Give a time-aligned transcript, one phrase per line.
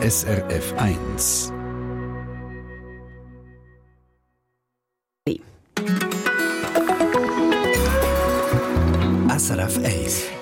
[0.00, 1.57] SRF 1.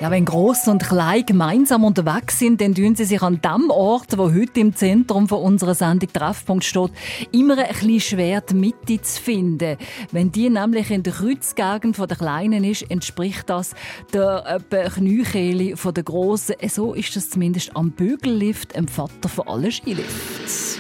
[0.00, 4.18] Ja, wenn Gross und Klein gemeinsam unterwegs sind, dann tun sie sich an dem Ort,
[4.18, 6.90] wo heute im Zentrum von unserer Sendung Treffpunkt steht,
[7.32, 9.76] immer ein bisschen schwer, die Mitte zu finden.
[10.12, 13.74] Wenn die nämlich in der Kreuzgegend der Kleinen ist, entspricht das
[14.12, 16.56] der äh, Kniekehle der Grossen.
[16.68, 20.78] So ist das zumindest am Bügellift, dem Vater von allen Skilifts.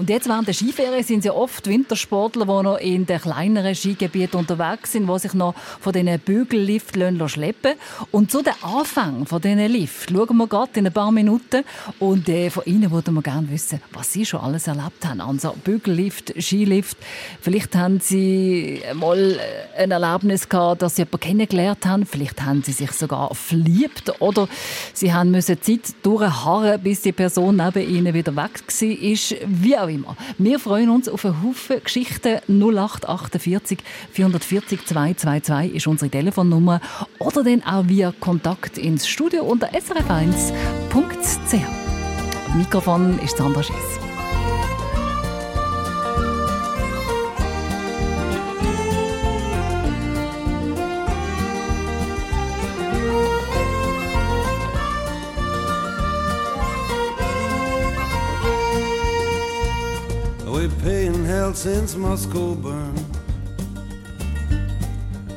[0.00, 4.40] Und jetzt während der Skiferien sind ja oft Wintersportler, die noch in den kleineren Skigebieten
[4.40, 7.74] unterwegs sind, die sich noch von diesen Bügelliften schleppen
[8.10, 11.64] Und zu den Anfang von diesen Lift schauen wir gerade in ein paar Minuten.
[11.98, 15.20] Und äh, von Ihnen würden wir gerne wissen, was Sie schon alles erlebt haben.
[15.20, 16.96] Also Bügellift, Skilift.
[17.42, 19.38] Vielleicht haben Sie mal
[19.76, 22.06] ein Erlebnis gehabt, dass Sie jemanden kennengelernt haben.
[22.06, 24.14] Vielleicht haben Sie sich sogar verliebt.
[24.20, 24.48] Oder
[24.94, 29.48] Sie haben müssen Zeit durchharren, bis die Person neben Ihnen wieder weg war.
[29.60, 30.16] Wie auch immer.
[30.38, 32.40] Wir freuen uns auf einen Haufen Geschichten.
[32.48, 33.78] 0848
[34.12, 36.80] 440 222 ist unsere Telefonnummer.
[37.18, 41.54] Oder dann auch via Kontakt ins Studio unter srf1.ch.
[42.56, 44.09] Mikrofon ist Sandra Schiss.
[61.30, 63.04] Held since Moscow burned.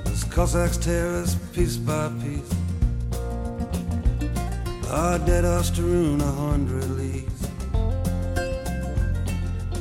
[0.05, 2.51] As Cossacks tear us piece by piece,
[4.89, 7.47] our dead are strewn a hundred leagues.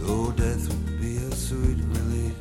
[0.04, 2.36] Oh, death would be a sweet relief.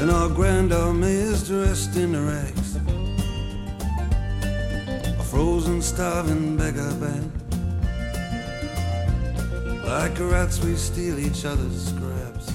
[0.00, 2.76] And our grand army is dressed in rags,
[5.18, 7.39] a frozen, starving beggar band.
[9.90, 12.52] Like rats, we steal each other's scraps.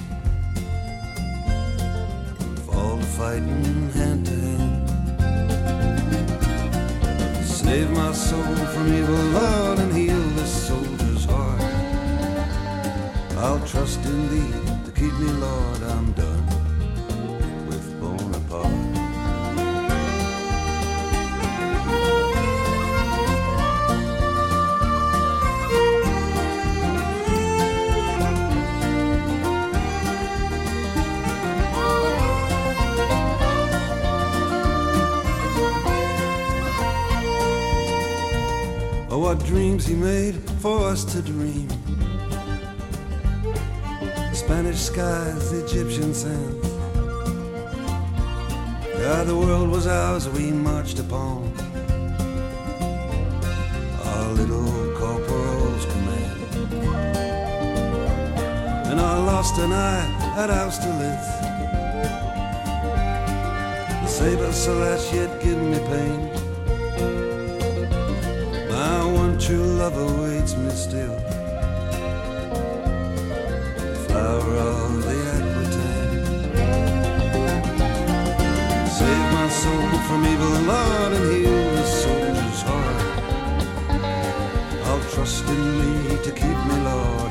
[2.64, 4.88] Fall to fighting hand to hand.
[7.44, 11.60] Save my soul from evil, Lord, and heal this soldier's heart.
[13.36, 14.52] I'll trust in thee
[14.86, 16.25] to keep me, Lord, I'm done.
[39.56, 41.66] Dreams he made for us to dream.
[44.34, 46.68] Spanish skies, Egyptian sands.
[49.00, 51.50] Yeah, the world was ours, we marched upon.
[54.04, 56.38] Our little corporal's command.
[58.90, 60.06] And I lost an eye
[60.36, 61.28] at Austerlitz.
[64.02, 66.35] The saber slash yet give me pain
[69.46, 71.16] true love awaits me still.
[74.06, 76.24] Flower of the Aquitaine.
[78.98, 83.02] Save my soul from evil, Lord, and heal the soldier's heart.
[84.86, 85.92] I'll trust in me
[86.24, 87.25] to keep me, Lord,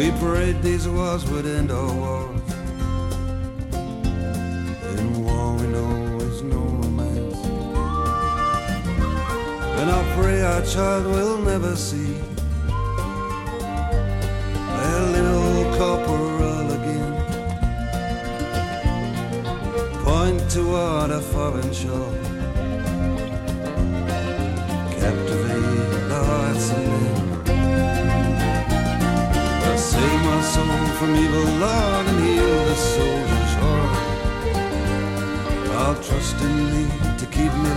[0.00, 2.40] We prayed these wars would end our wars.
[4.98, 7.36] In war we know is no romance.
[9.78, 12.14] And I pray our child will never see
[14.78, 17.12] their little corporal again.
[20.02, 22.09] Point toward a foreign shore.
[30.54, 33.94] Soul from evil, Lord, and heal the soldier's heart.
[35.80, 37.70] I'll trust in thee to keep me,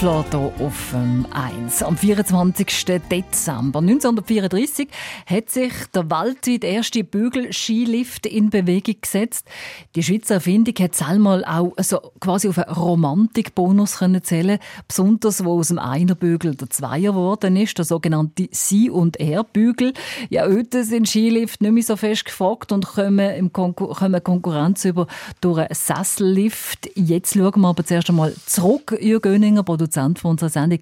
[0.00, 1.82] Hier auf dem 1.
[1.82, 2.86] Am 24.
[3.10, 4.88] Dezember 1934
[5.26, 9.46] hat sich der weltweit erste Bügel-Skilift in Bewegung gesetzt.
[9.94, 14.58] Die Schweizer Erfindung hat einmal auch also quasi auf einen Romantikbonus zählen
[14.88, 19.92] besonders wo aus dem Einerbügel der Zweier geworden ist, der sogenannte Sie- und Er-Bügel.
[20.30, 24.86] Ja, heute sind Skilift nicht mehr so fest gefragt und kommen, im Konkur kommen Konkurrenz
[24.86, 25.06] über
[25.42, 26.88] durch einen Sessellift.
[26.94, 30.80] Jetzt schauen wir aber zuerst einmal zurück, Jürgen Göninger, Produzent von unserer Sendung.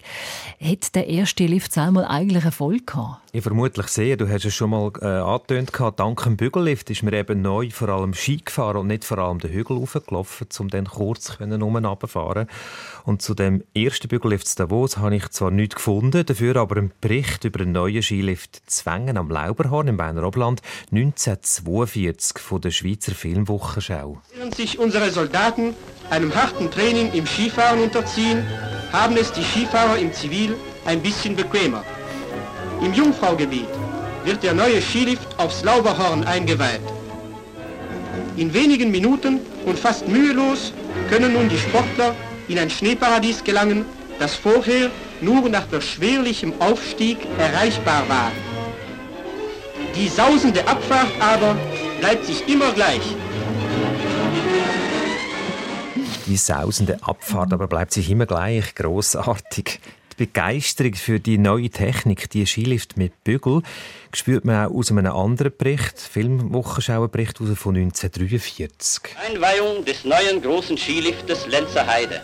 [0.61, 3.23] Hat der erste Lift einmal eigentlich Erfolg gehabt?
[3.33, 4.17] Ja, vermutlich sehr.
[4.17, 5.73] Du hast es schon mal äh, angetönt.
[5.97, 9.39] Dank dem Bügellift ist mir eben neu vor allem Ski gefahren und nicht vor allem
[9.39, 12.47] den Hügel hochgelaufen, um dann kurz runterfahren
[13.05, 16.93] Und zu dem ersten Bügellift zu Davos habe ich zwar nichts gefunden, dafür aber einen
[17.01, 23.13] Bericht über einen neuen Skilift Zwängen am Lauberhorn im Berner Oberland 1942 von der Schweizer
[23.13, 24.21] Filmwochenschau.
[24.35, 25.75] Während sich unsere Soldaten
[26.11, 28.47] einem harten Training im Skifahren unterziehen,
[28.93, 31.85] haben es die Skifahrer im Zivil ein bisschen bequemer.
[32.83, 33.69] Im Jungfraugebiet
[34.25, 36.81] wird der neue Skilift aufs Lauberhorn eingeweiht.
[38.37, 40.73] In wenigen Minuten und fast mühelos
[41.09, 42.15] können nun die Sportler
[42.49, 43.85] in ein Schneeparadies gelangen,
[44.19, 44.91] das vorher
[45.21, 48.33] nur nach beschwerlichem Aufstieg erreichbar war.
[49.97, 51.57] Die sausende Abfahrt aber
[52.01, 53.03] bleibt sich immer gleich.
[56.29, 59.81] Die sausende Abfahrt aber bleibt sich immer gleich großartig.
[60.19, 63.63] Begeisterung für die neue Technik, die Skilift mit Bügel,
[64.13, 69.17] spürt man auch aus einem anderen Bericht, Filmwochenschauerbericht von 1943.
[69.27, 72.21] Einweihung des neuen großen Skiliftes Lenzer Heide.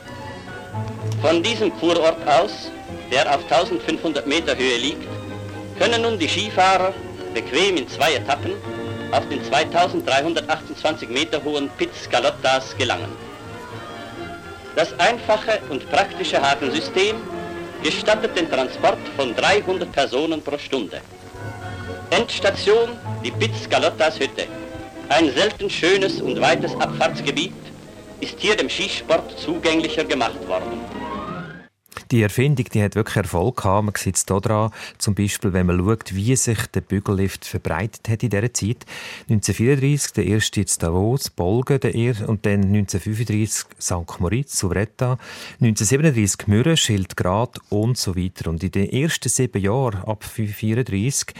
[1.22, 2.70] Von diesem Kurort aus,
[3.10, 5.08] der auf 1500 Meter Höhe liegt,
[5.78, 6.92] können nun die Skifahrer
[7.32, 8.52] bequem in zwei Etappen
[9.12, 13.23] auf den 2328 Meter hohen Piz Galottas gelangen.
[14.76, 17.16] Das einfache und praktische Hafensystem
[17.82, 21.00] gestattet den Transport von 300 Personen pro Stunde.
[22.10, 22.90] Endstation
[23.24, 24.46] die Piz Galottas Hütte.
[25.08, 27.52] Ein selten schönes und weites Abfahrtsgebiet
[28.20, 30.80] ist hier dem Skisport zugänglicher gemacht worden.
[32.14, 33.86] Die Erfindung die hat wirklich Erfolg gehabt.
[33.86, 38.08] Man sieht es hier dran, zum Beispiel, wenn man schaut, wie sich der Bügellift verbreitet
[38.08, 38.86] hat in dieser Zeit.
[39.28, 44.20] 1934 der erste in Davos, Bolgen der erste, und dann 1935 St.
[44.20, 45.18] Moritz, Suvretta,
[45.60, 48.48] 1937 Mürren, Schildgrad und so weiter.
[48.48, 51.34] Und in den ersten sieben Jahren, ab 1934,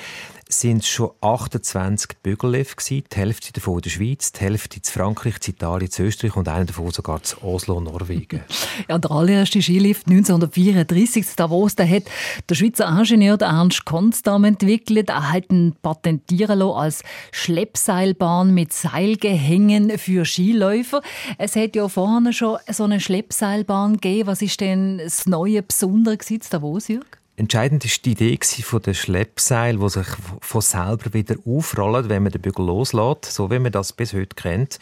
[0.60, 4.84] sind es schon 28 Bügellift gewesen, die Hälfte davon in der Schweiz, die Hälfte in
[4.84, 8.40] Frankreich, in Italien, in Österreich und einer davon sogar in Oslo, Norwegen.
[8.88, 12.04] ja, der allererste Skilift 1934 in Davos, der hat
[12.48, 15.08] der Schweizer Ingenieur Ernst Konstam entwickelt.
[15.08, 17.02] Er hat ihn patentieren lassen als
[17.32, 21.02] Schleppseilbahn mit Seilgehängen für Skiläufer.
[21.38, 24.29] Es hat ja vorher schon so eine Schleppseilbahn gegeben.
[24.29, 27.23] Was ist denn das neue Besondere in Davos, Jürg?
[27.36, 30.06] Entscheidend ist die Idee von der Schleppseil, wo sich
[30.41, 34.36] von selber wieder aufrollen, wenn man den Bügel loslässt, so wie man das bis heute
[34.36, 34.79] kennt.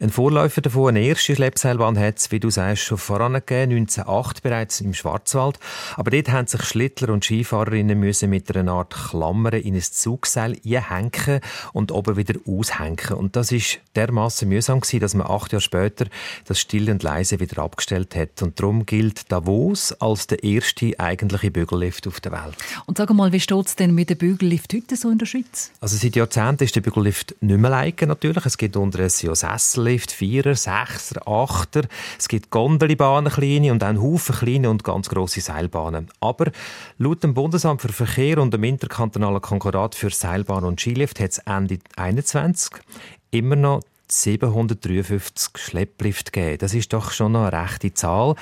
[0.00, 4.80] Ein Vorläufer davon, eine erste Schleppseilbahn, hat es, wie du sagst, schon vorangegeben, 1908 bereits
[4.80, 5.58] im Schwarzwald.
[5.96, 10.56] Aber dort haben sich Schlittler und Skifahrerinnen müssen mit einer Art Klammer in ein Zugseil
[10.64, 11.40] einhängen
[11.72, 13.14] und oben wieder aushängen.
[13.16, 16.06] Und das ist dermaßen mühsam gewesen, dass man acht Jahre später
[16.44, 18.40] das still und leise wieder abgestellt hat.
[18.40, 22.54] Und darum gilt Davos als der erste eigentliche Bügellift auf der Welt.
[22.86, 25.72] Und sag mal, wie steht es denn mit dem Bügellift heute so in der Schweiz?
[25.80, 28.46] Also seit Jahrzehnten ist der Bügellift nicht mehr leiken natürlich.
[28.46, 31.82] Es gibt unter ja Sessel Lift, Vierer, Sechser, Achter.
[32.18, 36.08] Es gibt Gondelbahnen, kleine und auch Haufen kleine und ganz grosse Seilbahnen.
[36.20, 36.50] Aber
[36.98, 41.38] laut dem Bundesamt für Verkehr und dem interkantonalen Konkordat für Seilbahn und Skilift hat es
[41.38, 42.72] Ende 2021
[43.30, 46.58] immer noch 753 Schlepplift gegeben.
[46.58, 48.34] Das ist doch schon eine rechte Zahl.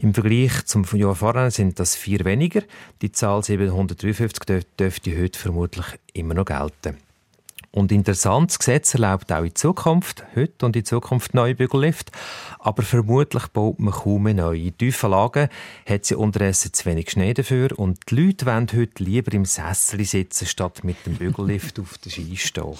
[0.00, 2.62] Im Vergleich zum Jahr vorher sind das vier weniger.
[3.02, 7.03] Die Zahl 753 dürfte heute vermutlich immer noch gelten.
[7.74, 12.12] Und interessant, das Gesetz erlaubt auch in Zukunft, heute und in Zukunft neue Bügellift,
[12.60, 14.60] aber vermutlich baut man kaum mehr neue.
[14.60, 15.48] In tiefen Lagen
[15.84, 20.04] hat sie unterdessen zu wenig Schnee dafür und die Leute wollen heute lieber im Sessel
[20.04, 22.74] sitzen, statt mit dem Bügellift auf der Ski stehen.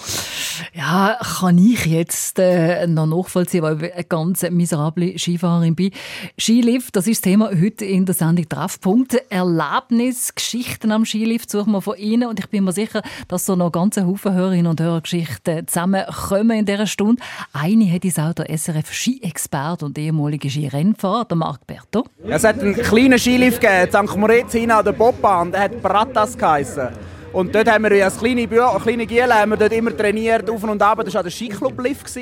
[0.73, 5.91] Ja, kann ich jetzt äh, noch nachvollziehen, weil ich eine ganz miserable Skifahrerin bin.
[6.39, 9.13] Skilift, das ist das Thema heute in der Sendung Treffpunkt.
[9.29, 13.57] Erlebnis, Geschichten am Skilift suchen wir von Ihnen und ich bin mir sicher, dass so
[13.57, 17.21] noch ganze Haufen Hörerinnen und Hörergeschichten zusammenkommen in dieser Stunde.
[17.53, 22.05] Eine hat uns auch der SRF Ski-Experte und ehemalige Skirennfahrer, Marc Berto.
[22.27, 24.17] Es hat einen kleinen Skilift gegeben, St.
[24.17, 26.89] Moritz hin an der Bobbahn, der hat Bratas geheissen.
[27.33, 30.63] Und dort haben wir als kleine, Büro, kleine Giele haben wir dort immer trainiert, auf
[30.63, 31.01] und ab.
[31.03, 32.17] Das war der Skiclub-Lift.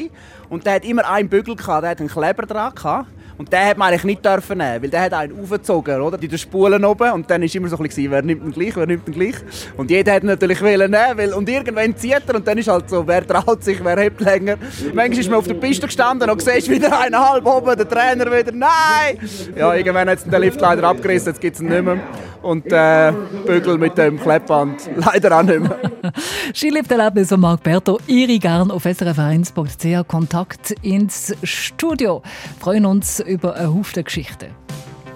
[0.50, 2.74] Und der hat immer einen Bügel, gehabt, der hat einen Kleber dran.
[2.74, 3.08] Gehabt.
[3.38, 6.18] Und den hat man eigentlich nicht dürfen nehmen, weil der hat einen aufgezogen, oder?
[6.18, 8.86] Die Spulen oben und dann ist immer so ein bisschen, wer nimmt den gleich, wer
[8.86, 9.36] nimmt den gleich.
[9.78, 12.90] Und jeder hat natürlich wollen nehmen, weil, und irgendwann zieht er und dann ist halt
[12.90, 14.58] so, wer traut sich, wer hebt länger.
[14.94, 18.25] Manchmal ist man auf der Piste gestanden und siehst wieder einen halb oben, der Trainer
[18.25, 19.18] wieder, nein!
[19.56, 22.00] Ja, irgendwann hat es den Lift leider abgerissen, jetzt gibt es ihn nicht mehr.
[22.44, 23.13] Und äh,
[23.46, 25.80] Bügel mit dem Kleppband leider auch nicht mehr.
[26.54, 32.22] Skilift-Erlebnis von Marc Berto, Ihre gern auf srf1.ch Kontakt ins Studio.
[32.22, 34.56] Wir freuen uns über eine Haufen Geschichten.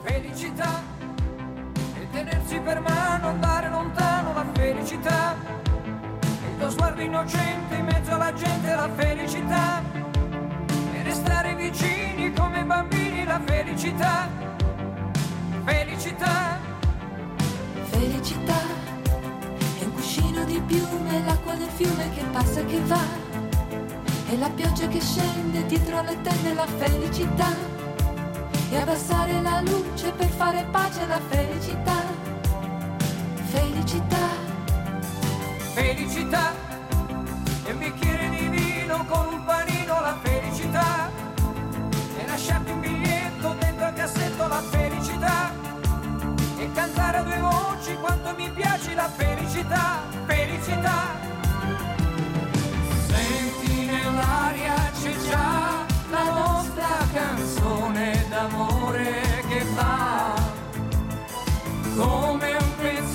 [0.03, 0.81] Felicità
[1.99, 5.35] e tenersi per mano, andare lontano, la felicità.
[6.21, 9.81] Il tuo sguardo innocente in mezzo alla gente, la felicità.
[10.93, 14.27] E restare vicini come bambini, la felicità.
[15.65, 16.59] Felicità.
[17.89, 18.59] Felicità
[19.79, 23.01] è un cuscino di piume, l'acqua del fiume che passa e che va.
[24.29, 27.76] E la pioggia che scende dietro le tende, la felicità.
[28.69, 32.03] E abbassare la luce per fare pace alla felicità.
[33.45, 34.27] Felicità.
[35.73, 36.53] Felicità
[37.63, 41.09] e un bicchiere di vino con un panino, la felicità.
[42.17, 45.51] E lasciarti un biglietto dentro al cassetto, la felicità.
[46.57, 51.15] E cantare a due voci quanto mi piace la felicità, felicità.
[53.07, 58.16] Senti nell'aria c'è già la nostra canzone
[58.47, 60.33] d'amore che va
[61.95, 63.06] come un pensiero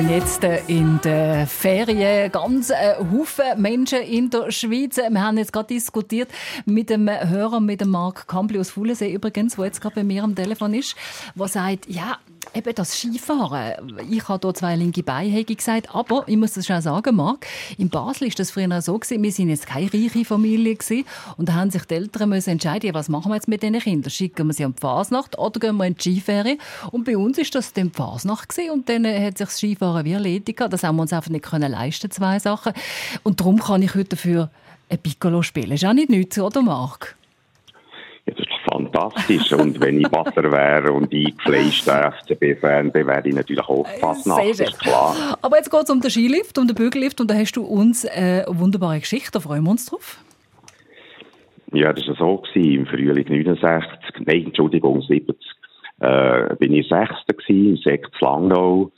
[0.00, 4.96] Tun jetzt in den Ferien ganz äh, Haufen Menschen in der Schweiz.
[4.96, 6.30] Wir haben jetzt gerade diskutiert
[6.64, 10.24] mit dem Hörer, mit dem Marc Kampli aus Fulensee übrigens, der jetzt gerade bei mir
[10.24, 10.96] am Telefon ist,
[11.34, 12.18] der sagt, ja,
[12.60, 13.98] eben das Skifahren.
[14.10, 17.46] Ich habe hier zwei linke Beine, habe gesagt, aber ich muss das schon sagen, Marc,
[17.78, 21.04] in Basel ist das früher so gewesen, wir sind jetzt keine reiche Familie gewesen,
[21.36, 24.10] und da haben sich die Eltern müssen entscheiden, was machen wir jetzt mit diesen Kindern?
[24.10, 26.58] Schicken wir sie an die Fasnacht oder gehen wir in die Skiferie?
[26.92, 30.04] Und bei uns ist das dann die Fasnacht gewesen, und dann hat sich das Skifahren
[30.04, 30.60] wie erledigt.
[30.60, 32.72] Das haben wir uns einfach nicht können leisten, zwei Sachen.
[33.22, 34.50] Und darum kann ich heute dafür
[34.88, 35.72] ein Piccolo spielen.
[35.72, 37.16] Ist auch nicht nichts, oder Marc?
[38.26, 38.34] Ja,
[38.88, 39.52] fantastisch.
[39.52, 44.66] und wenn ich Basler wäre und eingefleischter FCB-Fan, dann wäre ich natürlich auch schön.
[44.78, 45.38] klar.
[45.42, 48.04] Aber jetzt geht es um den Skilift, um den Bügellift, und da hast du uns
[48.04, 49.32] äh, eine wunderbare Geschichte.
[49.32, 50.18] Da freuen wir uns drauf.
[51.72, 55.36] Ja, das war so gewesen, im Frühling 69, nein, Entschuldigung, 70,
[56.00, 58.90] äh, bin ich Sechster gewesen, im Sekt Langnau.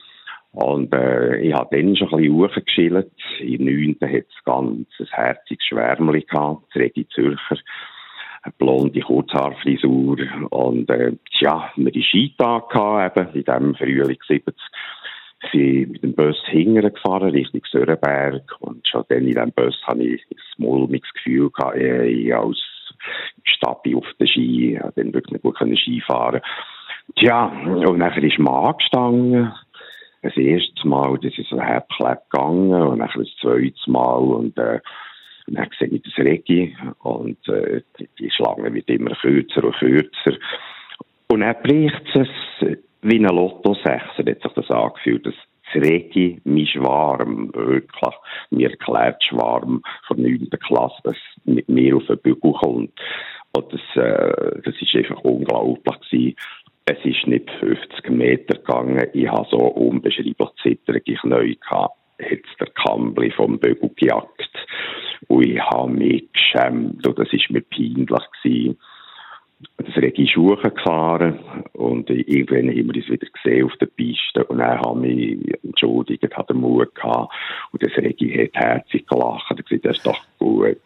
[0.52, 3.12] Und äh, ich habe dann schon ein bisschen hochgeschillt.
[3.40, 7.56] Im Neunten hat es ganz ein herziges Schwärmli gehabt, das Regi Zürcher.
[8.42, 10.18] Eine blonde Kurzhaarfrisur.
[10.50, 14.54] Und äh, tja, wir die Skitag eben, in diesem Frühling 70
[15.50, 18.56] sind mit dem Bus hingern gefahren, Richtung Sörenberg.
[18.60, 22.58] Und schon dann in diesem Bus hatte ich ein mulmiges Gefühl gehabt, ich als
[23.44, 26.40] Stabi auf den Ski, ich dann wirklich nicht gut Ski fahren.
[27.16, 29.52] Tja, und nachher ist man angestanden.
[30.22, 34.80] das erste Mal, das ist so herzklebt gegangen und dann das zweite Mal und, äh,
[35.46, 37.82] dann sehe ich das Regi und äh,
[38.18, 40.38] die, Schlange wird immer kürzer und kürzer.
[41.28, 42.28] Und dann bricht es
[43.02, 45.34] wie ein Lotto 6, hat sich das angefühlt, dass
[45.72, 48.14] das Regi, mein Schwarm, wirklich,
[48.50, 50.48] mir erklärt Schwarm von 9.
[50.66, 52.92] Klasse, dass mit mir auf den Bügel kommt.
[53.54, 56.36] Und das, äh, das einfach unglaublich gewesen.
[56.84, 59.06] Es ist nicht 50 Meter gegangen.
[59.12, 61.96] Ich habe so unbeschreiblich zitternde Knie gehabt.
[62.20, 64.50] Hat der Kambli vom Bügel gejagt.
[65.32, 67.06] Und ich habe mich geschämt.
[67.06, 68.78] Und das ist mir peinlich gewesen.
[69.78, 71.38] Das Regi ist hochgefahren
[71.72, 75.64] und irgendwann haben wir uns wieder gesehen auf der Piste und dann haben wir mich
[75.64, 77.32] entschuldigt, hat den Mut gehabt
[77.70, 80.78] und das Regi hat herzlich gelacht und gesagt, das ist doch gut.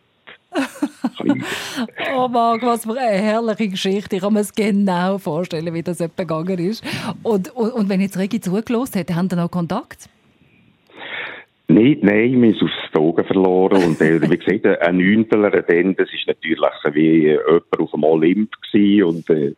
[2.14, 4.16] oh Marc, was für eine herrliche Geschichte.
[4.16, 6.84] Ich kann mir es genau vorstellen, wie das gegangen ist.
[7.22, 10.10] Und, und, und wenn jetzt Regi zugelassen hat, haben Sie noch Kontakt?
[11.68, 13.82] Nein, nein, wir haben aus den Augen verloren.
[13.82, 16.60] Und äh, wie gesagt, ein Neunteler, dann, das ist natürlich
[16.92, 19.04] wie jemand auf dem Olymp gewesen.
[19.04, 19.54] Und äh,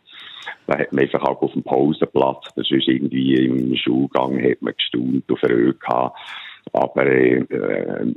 [0.66, 4.74] da hat man einfach auch auf dem Pausenplatz, das ist irgendwie im Schulgang, hat man
[4.74, 6.18] gestaunt auf gehabt.
[6.72, 7.44] Aber äh,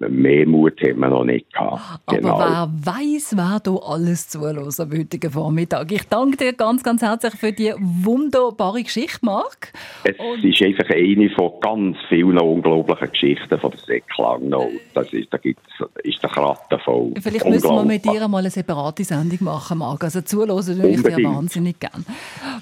[0.09, 1.81] mehr Mut haben wir noch nicht gehabt.
[2.05, 2.39] Aber genau.
[2.39, 5.91] wer weiß, wer da alles zulässt am heutigen Vormittag.
[5.91, 9.73] Ich danke dir ganz, ganz herzlich für die wunderbare Geschichte, Marc.
[10.03, 14.69] Es Und ist einfach eine von ganz vielen unglaublichen Geschichten von der Säcklangnau.
[14.93, 15.63] Das ist, da gibt's,
[16.03, 17.13] ist der Kratten voll.
[17.21, 20.03] Vielleicht müssen wir mit dir mal eine separate Sendung machen, Marc.
[20.03, 22.03] Also zuhören würde ich dir wahnsinnig gerne.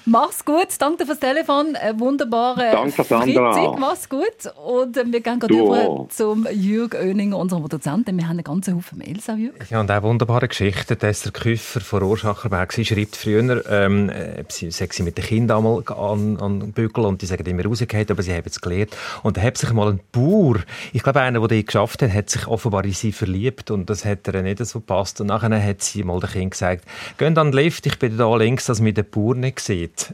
[0.06, 1.76] Mach's gut, danke fürs Telefon.
[1.98, 3.54] Wunderbare danke, Sandra.
[3.54, 4.54] Freizeit, mach's gut.
[4.66, 5.54] Und wir gehen gerade
[5.86, 8.18] über zum Jürg Oeninger, unserem Produzenten.
[8.18, 9.70] Wir haben einen ganzen Haufen Mails auch, Jürg.
[9.70, 10.98] Ja, und auch wunderbare Geschichten.
[11.00, 15.84] Der Küffer von Urschacherberg sie schreibt früher, ähm, äh, sie, sie mit den Kindern einmal
[15.88, 18.96] an, an den Bügel und die sagen immer rausgehört, aber sie haben es gelernt.
[19.24, 20.58] Und da hat sich mal ein Bauer,
[20.94, 24.06] ich glaube einer, der das geschafft hat, hat sich offenbar in sie verliebt und das
[24.06, 25.22] hat er nicht so gepasst.
[25.22, 26.86] Und nachher hat sie mal den Kind gesagt,
[27.18, 30.14] geht an den Lift, ich bin da links, dass mir der Bauer nicht sieht.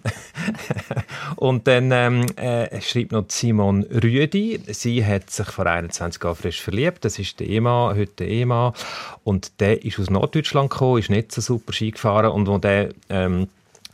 [1.36, 6.62] und dann ähm, äh, schreibt noch Simon Rüdi, sie hat sich vor 21 Jahren frisch
[6.62, 7.06] verliebt.
[7.06, 8.74] Das ist der Ehemann, heute der Ehemann.
[9.24, 12.32] Und der ist aus Norddeutschland gekommen, ist nicht so super Ski gefahren.
[12.32, 13.48] Und wo der ähm,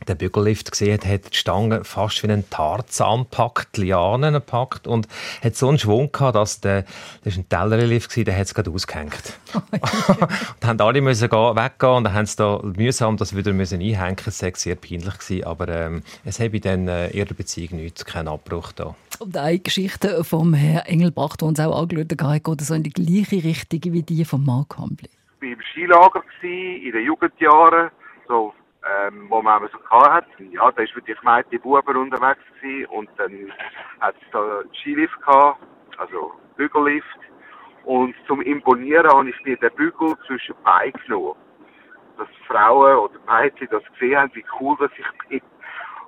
[0.08, 5.08] den Bügellift gesehen hat, hat die Stange fast wie ein Tarzan gepackt, Lianen gepackt und
[5.42, 6.84] hat so einen Schwung gehabt, dass der,
[7.24, 9.38] das war ein Tellerlift, der hat es gerade ausgehängt.
[9.52, 13.80] und haben alle müssen gehen, weggehen und dann haben sie da mühsam das wieder müssen
[13.80, 14.16] einhängen.
[14.26, 18.28] Es war sehr peinlich gewesen, aber ähm, es habe in äh, ihrer Beziehung nichts, keinen
[18.28, 18.94] Abbruch da.
[19.18, 22.90] Und eine Geschichte vom Herrn Engelbach, die uns auch angeschaut hat, geht so in die
[22.90, 25.08] gleiche Richtung wie die von Mark Hambli.
[25.40, 27.90] Ich war im Skilager in den Jugendjahren,
[28.84, 30.26] ähm, wo man so gehabt hat.
[30.50, 33.52] Ja, da für die Gemeinde Buben unterwegs gewesen und dann
[34.00, 35.60] hat es da Skilift gehabt,
[35.98, 37.06] also Bügellift.
[37.84, 41.34] Und zum Imponieren habe ich mir den Bügel zwischen die Beine genommen.
[42.16, 45.42] Dass Frauen oder Mädchen das gesehen haben, wie cool das ich bin.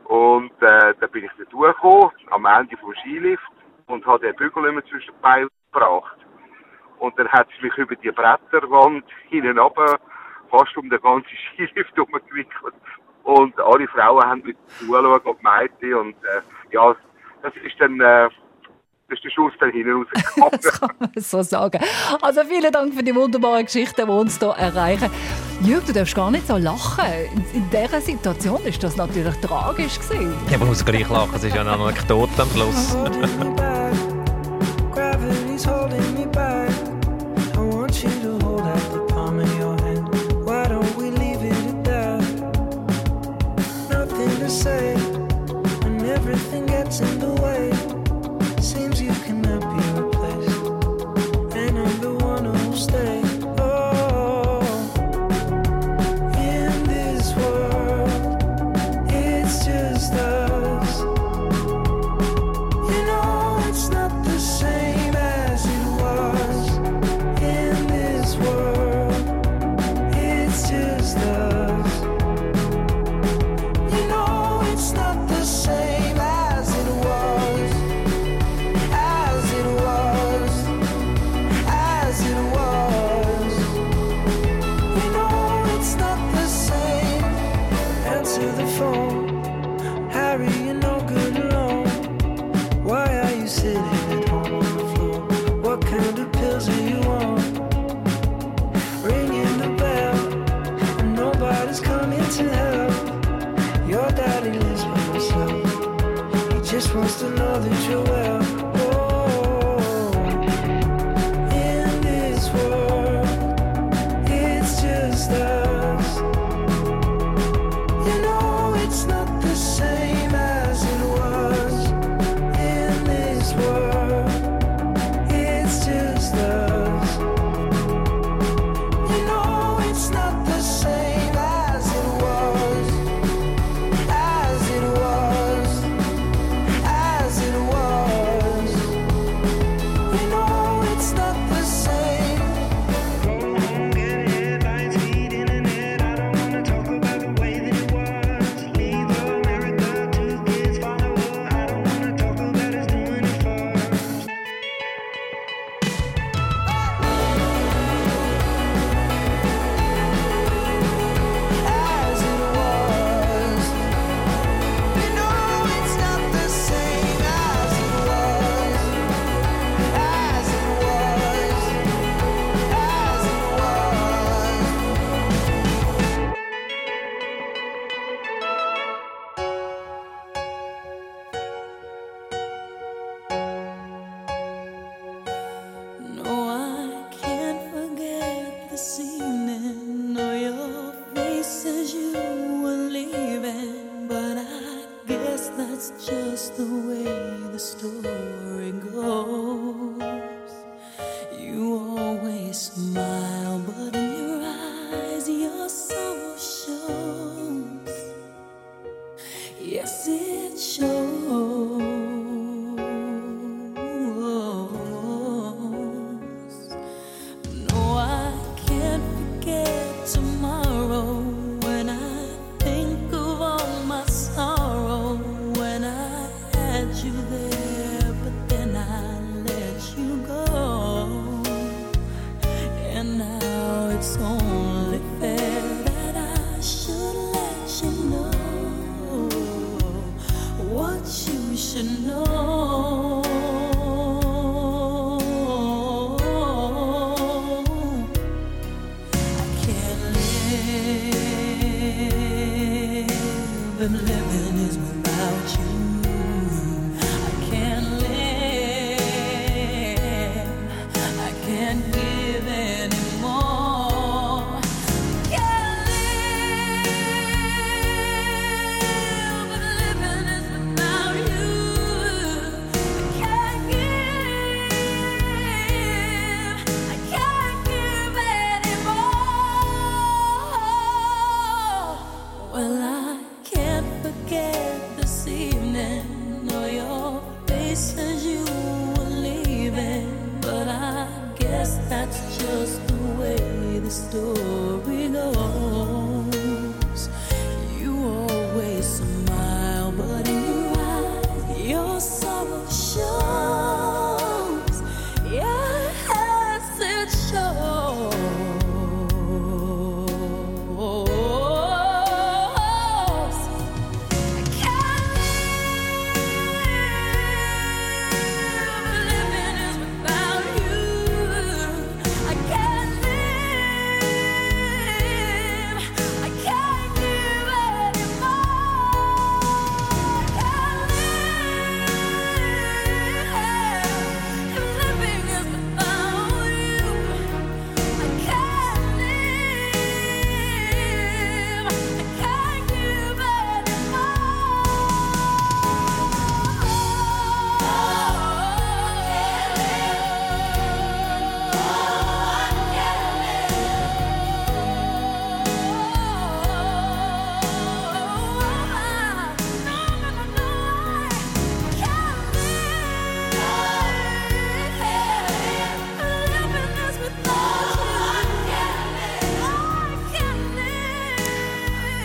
[0.05, 3.43] Und äh, dann bin ich da durchgekommen, am Ende vom Skilift,
[3.87, 6.17] und habe den Bügel immer zwischen die gebracht.
[6.99, 9.99] Und dann hat sie mich über die Bretterwand hinten runter
[10.55, 12.75] fast um den ganzen Skilift herumgewickelt.
[13.25, 16.41] Und alle Frauen haben mit zuschauen und Mädchen und äh,
[16.73, 16.95] ja,
[17.43, 18.01] das ist dann...
[18.01, 18.29] Äh,
[19.09, 20.51] das ist der Schuss dann hinausgekommen.
[20.63, 21.79] das kann man so sagen.
[22.23, 25.11] Also vielen Dank für die wunderbaren Geschichten, die uns hier erreichen.
[25.61, 27.05] Jürg, du darfst gar nicht so lachen.
[27.35, 30.35] In, in dieser Situation ist das natürlich tragisch gewesen.
[30.51, 32.97] Ja, man muss gleich lachen, es ist ja eine Anekdote am Schluss.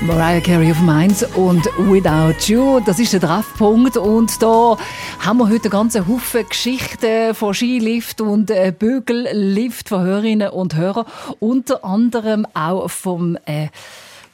[0.10, 2.80] Mariah Carey auf Mainz und Without You.
[2.80, 4.76] Das ist der Treffpunkt und da
[5.20, 10.76] haben wir heute einen ganzen Haufen Geschichten von Skilift und äh, Bügellift von Hörerinnen und
[10.76, 11.06] Hörern.
[11.40, 13.68] Unter anderem auch vom äh,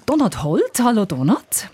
[0.05, 0.79] Donat Holt.
[0.81, 1.69] Hallo Donat.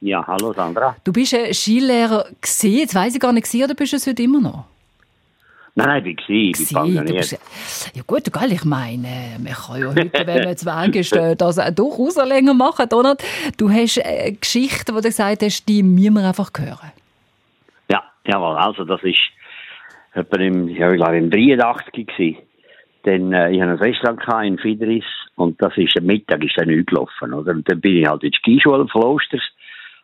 [0.00, 0.96] Ja, hallo Sandra.
[1.04, 2.70] Du bist ein Skilehrer gewesen.
[2.70, 4.64] Jetzt weiss ich gar nicht, oder bist du es heute immer noch?
[5.74, 7.38] Nein, nein, ich war, ich du pensioniert.
[7.94, 11.74] ja gut, gell, ich meine, man kann ja heute, wenn man jetzt weg ist, das
[11.74, 13.22] durchaus länger machen, Donat.
[13.56, 16.92] Du hast äh, Geschichten, wo du gesagt hast, die müssen wir einfach hören.
[17.90, 19.20] Ja, jawohl, also das ist
[20.12, 22.36] etwa im, ja, ich glaube im 83 gewesen.
[23.04, 25.04] Dann, äh, ich hatte ein Restaurant in Fideris
[25.36, 27.52] und das ist am Mittag ist dann nicht gelaufen, oder?
[27.52, 29.42] Und dann bin ich halt in die Skischule Klosters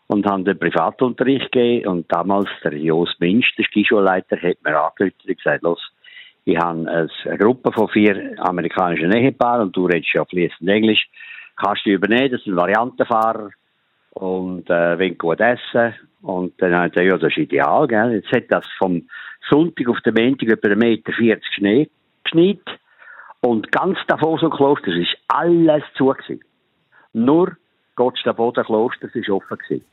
[0.08, 5.14] und habe den Privatunterricht gegeben und damals der Jos Minsch, der Skischulleiter, hat mir angerufen
[5.28, 5.80] und gesagt, los,
[6.44, 11.08] ich habe eine Gruppe von vier amerikanischen Ehepaaren und du redest ja fließend Englisch,
[11.56, 13.50] kannst du übernehmen, das sind Variantenfahrer
[14.12, 18.12] und äh, wollen gut essen und dann habe ich gesagt, ja, das ist ideal, gell?
[18.14, 19.06] Jetzt hat das vom
[19.50, 21.90] Sonntag auf den Montag etwa 1,40 Meter Schnee
[22.24, 22.64] geschneit
[23.40, 26.40] und ganz davon so Kloster, es ist alles zu gewesen.
[27.12, 27.58] Nur
[27.94, 29.84] Gottstaboden Kloster ist offen gewesen.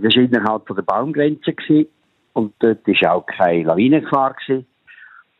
[0.00, 1.88] Das war innerhalb von der Baumgrenze gewesen,
[2.36, 4.66] und dort war auch keine Lawinengefahr gewesen.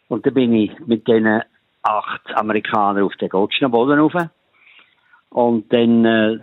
[0.08, 1.42] Und dann bin ich mit diesen
[1.82, 4.14] acht Amerikanern auf den Gottschnaboden rauf.
[5.28, 6.38] Und dann, äh,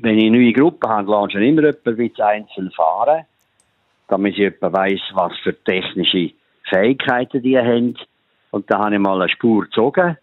[0.00, 3.24] wenn ich eine neue Gruppe habe, lade ich immer jemanden einzeln fahren,
[4.06, 6.34] damit etwa weiss, was für technische
[6.68, 7.98] Fähigkeiten die haben.
[8.52, 10.16] Und dann habe ich mal eine Spur gezogen.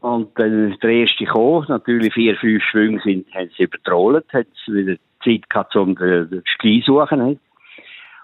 [0.00, 1.64] Und dann der erste gekommen.
[1.68, 4.96] Natürlich vier, fünf Schwünge sind, haben sie übertrollt, haben sie wieder
[5.28, 7.38] Zeit gehabt, um den, Ski suchen.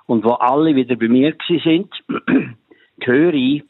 [0.06, 1.90] Und wo alle wieder bei mir sind,
[3.00, 3.62] höre ich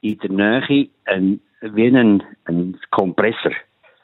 [0.00, 3.52] in der Nähe ein, wie einen, einen Kompressor.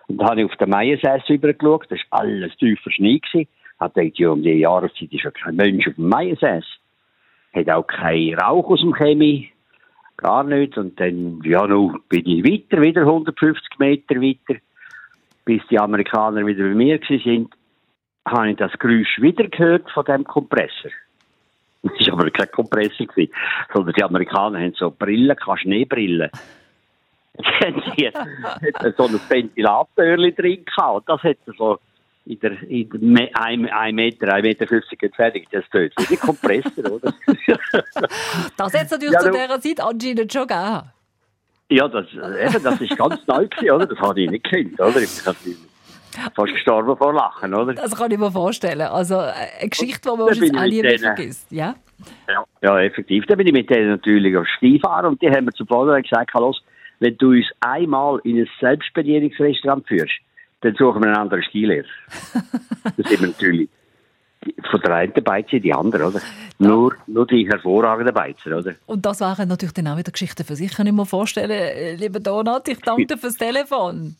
[0.08, 3.18] Und da habe ich auf den Meiersäß übergeschaut, das war alles tiefer Schnee.
[3.18, 3.48] Gewesen.
[3.78, 6.64] Hat gedacht, um die Jahreszeit ist ja kein Mensch auf dem Meiersäß.
[7.54, 9.50] Hat auch kein Rauch aus dem Chemie.
[10.16, 10.76] Gar nicht.
[10.76, 14.60] Und dann, ja, nun bin ich weiter, wieder 150 Meter weiter,
[15.44, 17.50] bis die Amerikaner wieder bei mir sind,
[18.26, 20.90] habe ich das Geräusch wieder gehört von dem Kompressor.
[21.82, 23.32] Es war aber kein Kompressor, gewesen,
[23.72, 26.30] sondern die Amerikaner haben so Brillen, keine Schneebrillen.
[27.38, 30.96] Jetzt haben sie so ein Ventilatorli drin gehabt.
[30.96, 31.78] Und das hat so
[32.26, 35.36] in der, in der Me- ein, ein Meter, ein Meter 50 entfernt.
[35.52, 37.14] Das tötet wie Kompressor, oder?
[38.58, 40.82] Das hat es natürlich Ja, zu dieser Zeit anscheinend schon gegeben.
[41.70, 43.86] ja, das, eben, das ist ganz neu gewesen, oder?
[43.86, 45.00] Das habe ich nicht gekannt, oder?
[45.00, 45.22] Ich
[46.34, 47.74] fast gestorben vor Lachen, oder?
[47.74, 48.82] Das kann ich mir vorstellen.
[48.82, 51.50] Also eine Geschichte, die man wahrscheinlich auch nie mehr vergisst.
[51.50, 51.74] Ja?
[52.28, 52.44] Ja.
[52.62, 53.26] ja, effektiv.
[53.26, 56.02] Dann bin ich mit denen natürlich auf Ski fahren und die haben mir zum Vorteil
[56.02, 56.62] gesagt, los,
[56.98, 60.12] wenn du uns einmal in ein Selbstbedienungsrestaurant führst,
[60.62, 61.86] dann suchen wir einen anderen Skilehrer.
[62.96, 63.68] das sind wir natürlich
[64.70, 66.20] von der einen Beize die andere, oder?
[66.58, 68.74] Nur, nur die hervorragenden Beizer, oder?
[68.86, 70.74] Und das waren natürlich dann auch wieder Geschichten für sich.
[70.74, 74.16] Kann ich mir vorstellen, lieber Donat, ich danke dir fürs Telefon.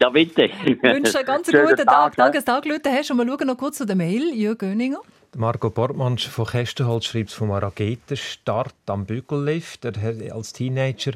[0.00, 0.44] Ja, bitte.
[0.44, 2.16] Ich wünsche dir einen ganz guten Tag.
[2.16, 3.10] Danke, dass du angerufen hast.
[3.10, 4.34] Und wir schauen noch kurz zu der Mail.
[4.34, 5.00] Jürgen Göninger.
[5.36, 9.84] Margot Bortmann von Kästenholz schreibt vom Raketenstart am Bügellift.
[9.84, 11.12] Er hat als Teenager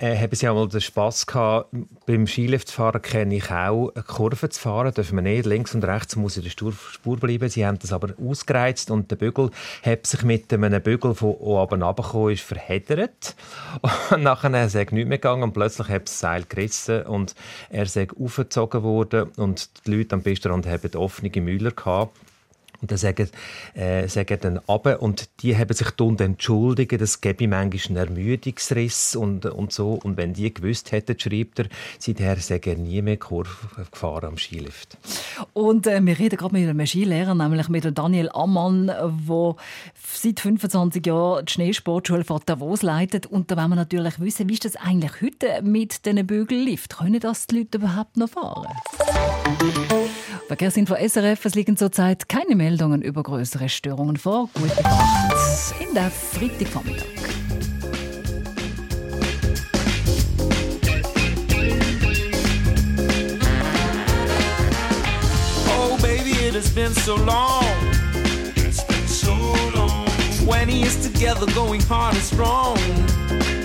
[0.00, 1.74] äh, haben sie einmal den Spass gehabt,
[2.06, 6.16] beim Skiliftfahren kenne ich auch, eine Kurve zu fahren, dürfen wir nicht, links und rechts
[6.16, 7.48] muss in der Spur, bleiben.
[7.50, 9.50] Sie haben das aber ausgereizt und der Bügel
[9.84, 13.36] hat sich mit einem Bügel, der oben runtergekommen ist, verheddert.
[14.10, 17.34] Und nachher ist er nicht mehr gegangen und plötzlich hat das Seil gerissen und
[17.68, 22.16] er ist aufgezogen worden und die Leute am Pistenrand haben offene Müller gehabt.
[22.80, 23.28] Und dann sagen,
[23.74, 29.16] äh, sagen dann runter und die haben sich dann entschuldigt, das gäbe manchmal einen Ermüdungsriss
[29.16, 29.92] und, und so.
[29.92, 31.66] Und wenn die gewusst hätten, schreibt er,
[31.98, 33.50] seither sagen nie mehr Kurve
[33.90, 34.96] gefahren am Skilift.
[35.52, 39.56] Und äh, wir reden gerade mit einem Skilehrer, nämlich mit Daniel Ammann, der
[40.12, 43.26] seit 25 Jahren die Schneesportschule von Davos leitet.
[43.26, 46.96] Und da wollen wir natürlich wissen, wie ist das eigentlich heute mit diesen Bügellift?
[46.98, 48.66] Können das die Leute überhaupt noch fahren?
[50.48, 54.48] Verkehrsinfo SRF, es liegen zurzeit keine Meldungen über größere Störungen vor.
[54.54, 57.06] Gute Fahrt in der Freitagvormittag.
[65.68, 67.64] Oh, baby, it has been so long.
[68.56, 69.34] It's been so
[69.74, 70.06] long.
[70.44, 72.76] 20 years together, going hard and strong.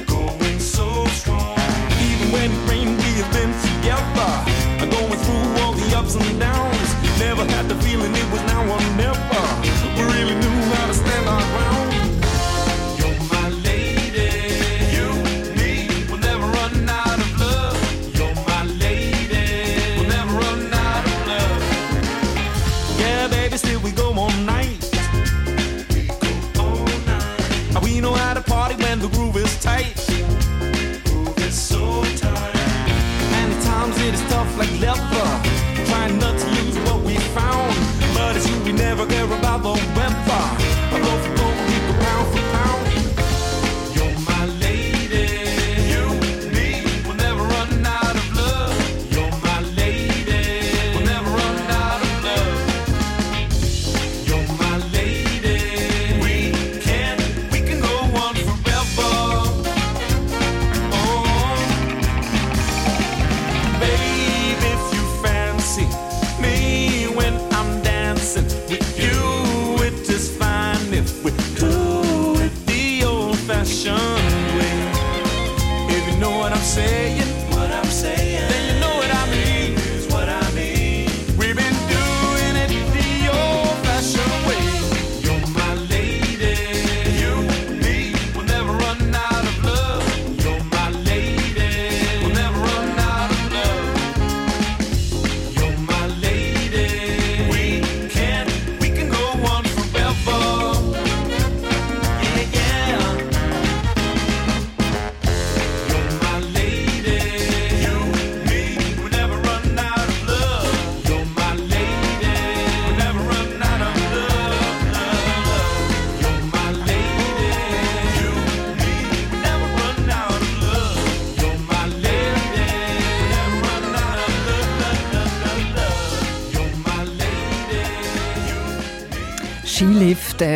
[0.05, 1.57] Going so strong.
[1.99, 4.64] Even when it we have been together.
[5.95, 6.89] Ups and downs.
[7.19, 9.43] Never had the feeling it was now or never.
[9.95, 10.54] We really knew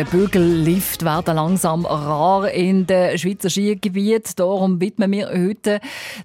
[0.00, 4.32] äh, Bügellift werden langsam rar in den Schweizer Skigebieten.
[4.36, 5.80] Darum widmen wir heute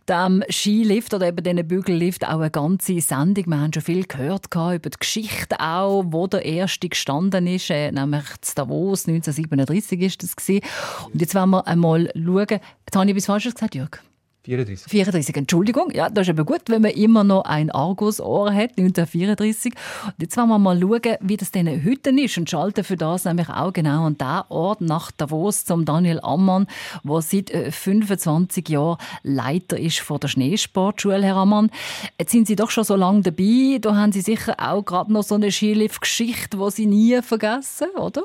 [0.08, 3.46] dem Skilift oder eben diesen Bügellift auch eine ganze Sendung.
[3.48, 7.92] Wir haben schon viel gehört über die Geschichte auch, wo der erste gestanden ist, äh,
[7.92, 10.66] nämlich in Davos 1937 ist das gewesen.
[11.12, 12.48] Und jetzt wollen wir einmal schauen.
[12.50, 14.00] Jetzt habe ich etwas Falsches gesagt, Jörg.
[14.46, 14.92] 34.
[14.92, 15.92] 34, Entschuldigung.
[15.94, 19.74] Ja, das ist aber gut, wenn man immer noch ein Argus-Ohr hat, 1934.
[20.06, 23.26] Und jetzt wollen wir mal schauen, wie das denn heute ist und schalten für das
[23.26, 26.68] nämlich auch genau an den Ort nach Davos zum Daniel Ammann,
[27.04, 31.72] der seit äh, 25 Jahren Leiter ist von der Schneesportschule, Herr Ammann.
[32.20, 33.80] Jetzt sind Sie doch schon so lange dabei.
[33.82, 38.24] Da haben Sie sicher auch gerade noch so eine Skilift-Geschichte, die Sie nie vergessen, oder?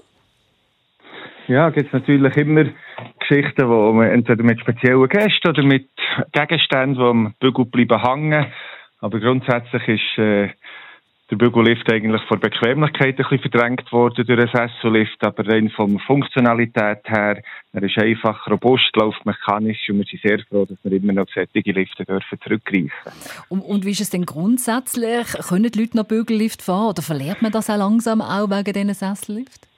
[1.51, 2.65] Ja, gibt es natürlich immer
[3.19, 5.89] Geschichten, wo man entweder mit speziellen Gästen oder mit
[6.31, 8.47] Gegenständen, die am Bügel bleiben hängen.
[9.01, 10.51] Aber grundsätzlich ist äh,
[11.29, 15.71] der Bügellift eigentlich von der Bequemlichkeit ein bisschen verdrängt worden durch den Sessellift, aber rein
[15.71, 20.67] von der Funktionalität her, er ist einfach robust, läuft mechanisch und wir sind sehr froh,
[20.67, 22.91] dass wir immer noch solche Lifte dürfen zurückgreifen
[23.49, 25.27] Und, und wie ist es denn grundsätzlich?
[25.49, 28.95] Können die Leute noch Bügellift fahren oder verliert man das auch langsam auch wegen diesen
[28.95, 29.70] Sessellift?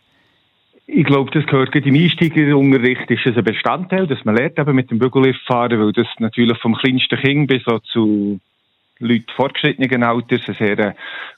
[0.94, 4.76] Ich glaube, das gehört gerade im Einsteigerunterricht, ist es ein Bestandteil, dass man lernt eben
[4.76, 8.40] mit dem Bügellift fahren, weil das natürlich vom kleinsten Kind bis so zu
[8.98, 10.92] Leuten fortgeschrittenen Alters eine sehr äh,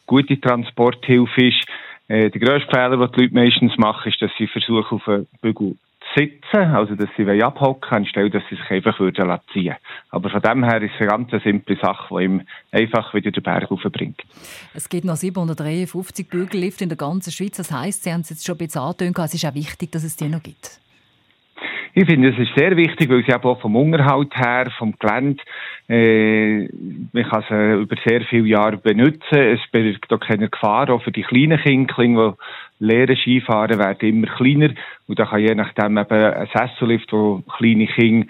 [0.06, 1.68] gute Transporthilfe ist.
[2.08, 5.28] Äh, der grösste Fehler, den die Leute meistens machen, ist, dass sie versuchen, auf einen
[5.40, 5.76] Bügel
[6.14, 9.74] sitzen, also dass sie abhocken anstelle dass sie sich einfach würden lassen ziehen.
[10.11, 13.42] Aber von dem her ist es eine ganz simple Sache, die ihm einfach wieder den
[13.42, 14.22] Berg raufbringt.
[14.74, 17.57] Es gibt noch 753 Bügellifte in der ganzen Schweiz.
[17.57, 20.05] Das heisst, Sie haben es jetzt schon ein bisschen angetönt, es ist auch wichtig, dass
[20.05, 20.81] es die noch gibt.
[21.96, 25.40] Ich finde, es ist sehr wichtig, weil sie eben auch vom Unterhalt her, vom Gelände,
[25.88, 26.68] äh,
[27.12, 29.38] man kann sie über sehr viele Jahre benutzen.
[29.38, 32.37] Es birgt auch keine Gefahr, auch für die kleinen Kinder, die
[32.85, 34.70] lernen Skifahren, werden immer kleiner.
[35.07, 38.27] Und da kann je nachdem eben ein Sessellift, wo kleine Kinder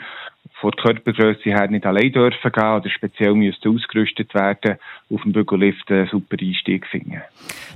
[0.64, 4.79] von der Körpergröße her nicht allein dürfen gehen oder speziell müsste ausgerüstet werden,
[5.11, 7.20] auf dem Bügellift einen super Einstieg finden.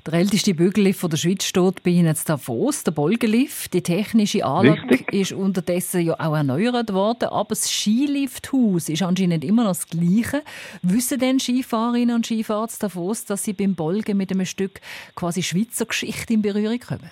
[0.06, 3.74] Der älteste Bügellift der Schweiz steht bei Ihnen in Davos, der Bolgelift.
[3.74, 5.12] Die technische Anlage Richtig.
[5.12, 10.42] ist unterdessen ja auch erneuert worden, aber das Skilifthaus ist anscheinend immer noch das gleiche.
[10.80, 14.80] Wissen denn Skifahrerinnen und Skifahrer zu Davos, dass sie beim Bolgen mit einem Stück
[15.14, 17.10] quasi Schweizer Geschichte in Berührung kommen?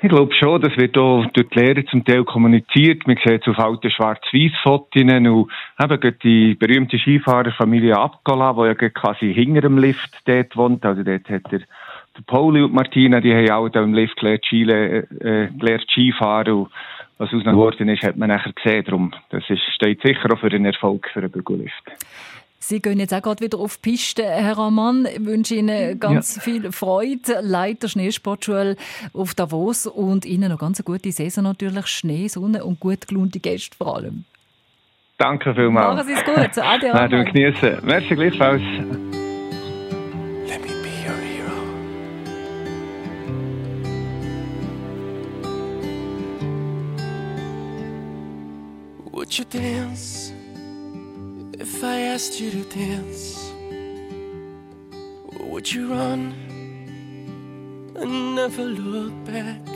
[0.00, 3.08] Ich glaube schon, das wird auch durch die Lehrer zum Teil kommuniziert.
[3.08, 5.50] Man sieht es auf alten Schwarz-Weiß-Fotos und
[5.82, 10.84] eben die berühmte Skifahrerfamilie Abgola, die ja quasi hinter dem Lift dort wohnt.
[10.84, 14.46] Also dort hat der, der Pauli und Martina, die haben auch da im Lift gelernt,
[14.46, 16.52] Ski, äh, gelernt Skifahren.
[16.52, 16.68] Und
[17.18, 18.84] was aus geworden ist, hat man nachher gesehen.
[18.84, 21.82] Darum, das ist, steht sicher auch für einen Erfolg für einen Bügellift.
[22.60, 25.06] Sie gehen jetzt auch gerade wieder auf die Piste, Herr Amann.
[25.06, 26.42] Ich wünsche Ihnen ganz ja.
[26.42, 28.76] viel Freude, Leiter Schneesportschule
[29.12, 31.86] auf Davos und Ihnen noch ganz eine gute Saison natürlich.
[31.86, 34.24] Schnee, Sonne und gut gelaunte Gäste vor allem.
[35.18, 35.96] Danke vielmals.
[35.96, 36.64] Machen Sie es gut.
[36.64, 37.78] Ade, Nein, du genießen.
[37.84, 38.62] Merci gleichfalls.
[49.12, 50.17] Would you dance
[51.58, 53.52] if I asked you to dance?
[55.40, 56.34] Would you run
[57.96, 59.66] and never look back?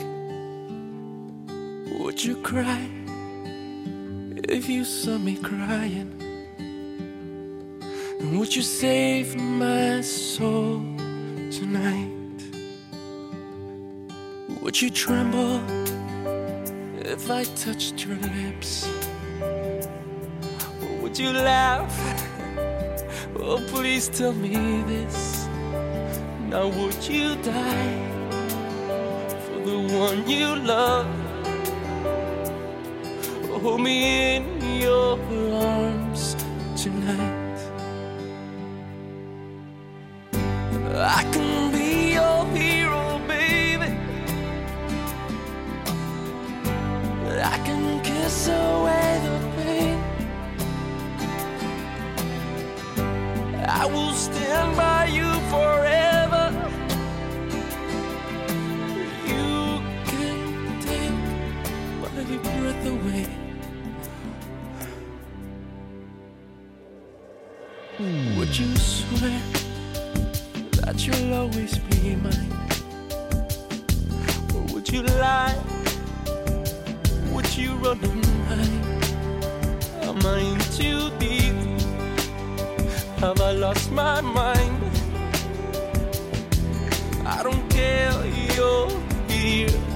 [1.99, 2.89] Would you cry
[4.47, 6.11] if you saw me crying?
[8.19, 10.79] And would you save my soul
[11.51, 12.09] tonight?
[14.61, 15.61] Would you tremble
[17.05, 18.87] if I touched your lips?
[21.03, 21.93] Would you laugh?
[23.35, 25.49] Oh, please tell me this.
[26.47, 27.99] Now, would you die
[29.43, 31.05] for the one you love?
[33.61, 35.19] Hold me in your
[35.61, 36.37] arms
[36.81, 37.42] tonight.
[74.93, 75.57] You lie?
[77.31, 80.07] Would you run and hide?
[80.07, 81.55] Am I in too deep?
[83.17, 84.83] Have I lost my mind?
[87.25, 88.13] I don't care,
[88.55, 88.89] you're
[89.29, 89.92] here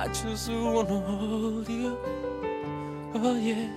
[0.00, 1.98] I just wanna hold you.
[3.16, 3.68] Oh yeah,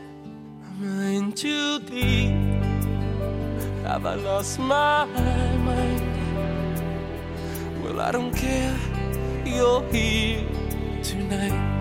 [0.69, 2.31] I'm in too deep.
[3.83, 6.01] Have I lost my mind?
[7.83, 8.79] Well, I don't care.
[9.43, 10.47] You're here
[11.03, 11.72] tonight.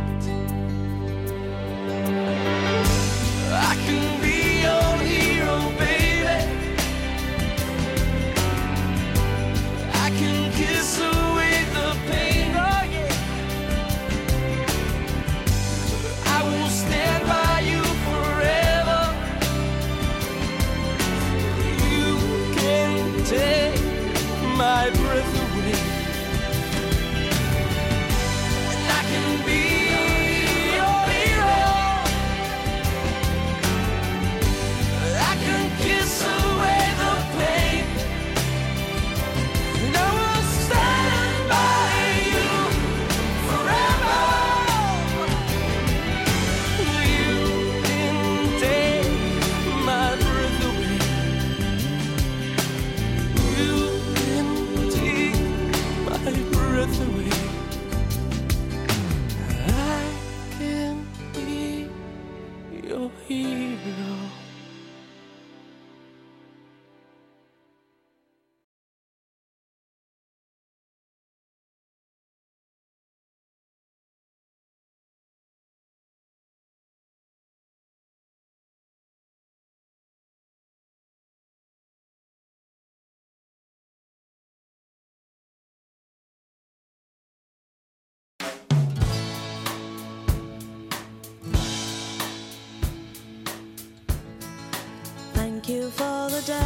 [95.72, 96.60] You for the days,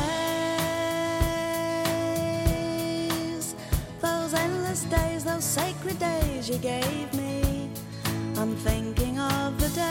[4.01, 7.71] those endless days, those sacred days you gave me.
[8.37, 9.85] I'm thinking of the days.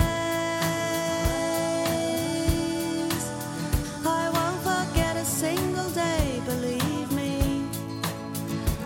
[4.06, 7.64] I won't forget a single day, believe me.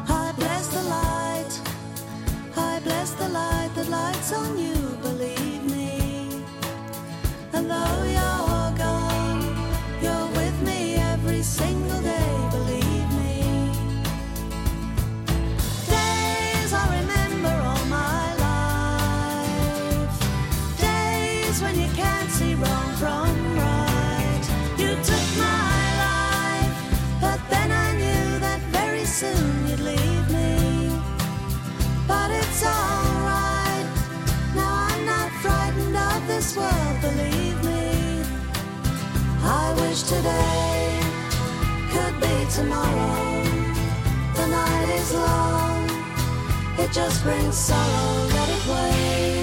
[0.08, 1.54] I bless the light,
[2.56, 4.69] I bless the light that lights on you,
[39.90, 41.00] wish today
[41.90, 43.44] could be tomorrow.
[44.36, 45.90] The night is long,
[46.78, 48.28] it just brings sorrow.
[48.28, 49.39] Let it wait.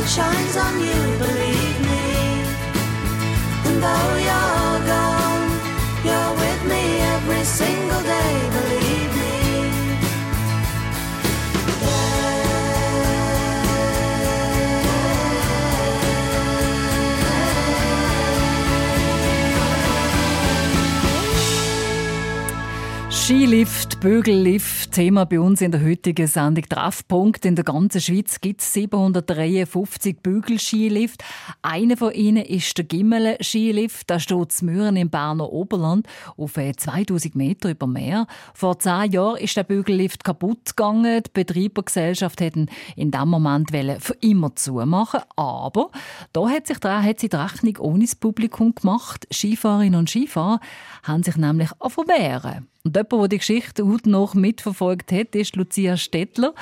[0.00, 2.02] That shines on you, believe me.
[3.66, 5.46] And though you're gone,
[6.06, 6.82] you're with me
[7.14, 9.30] every single day, believe me.
[23.10, 27.44] Skilift, Bügellift, Thema bei uns in der heutigen Sendung Treffpunkt.
[27.44, 31.22] In der ganzen Schweiz gibt es 753 Bügelskilift.
[31.62, 34.10] Einer von ihnen ist der Gimmele Skilift.
[34.10, 38.26] Da steht zu Mühren im Berner Oberland auf äh, 2000 Meter über Meer.
[38.52, 41.22] Vor zehn Jahren ist der Bügellift kaputt gegangen.
[41.22, 42.66] Die Betreibergesellschaft hätten
[42.96, 45.20] in dem Moment für immer zumachen.
[45.36, 45.90] Aber
[46.32, 49.28] da hat sich hat sie die Rechnung ohne das Publikum gemacht.
[49.32, 50.60] Skifahrerinnen und Skifahrer
[51.02, 52.68] haben sich nämlich wehren.
[52.82, 56.54] Und jemand, der die Geschichte heute noch mitverfolgt hat, ist Lucia Stettler.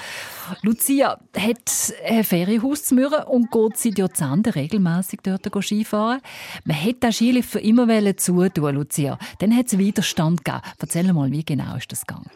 [0.62, 6.20] Lucia hat ein Ferienhaus zu Mürren und geht seit Jahrzehnten regelmässig dort Skifahren.
[6.64, 9.18] Man hätte den Skilift für immer zutun, Lucia.
[9.39, 10.62] Dann hat es Widerstand gegeben.
[10.80, 12.30] Erzähl mal, wie genau ist das gegangen?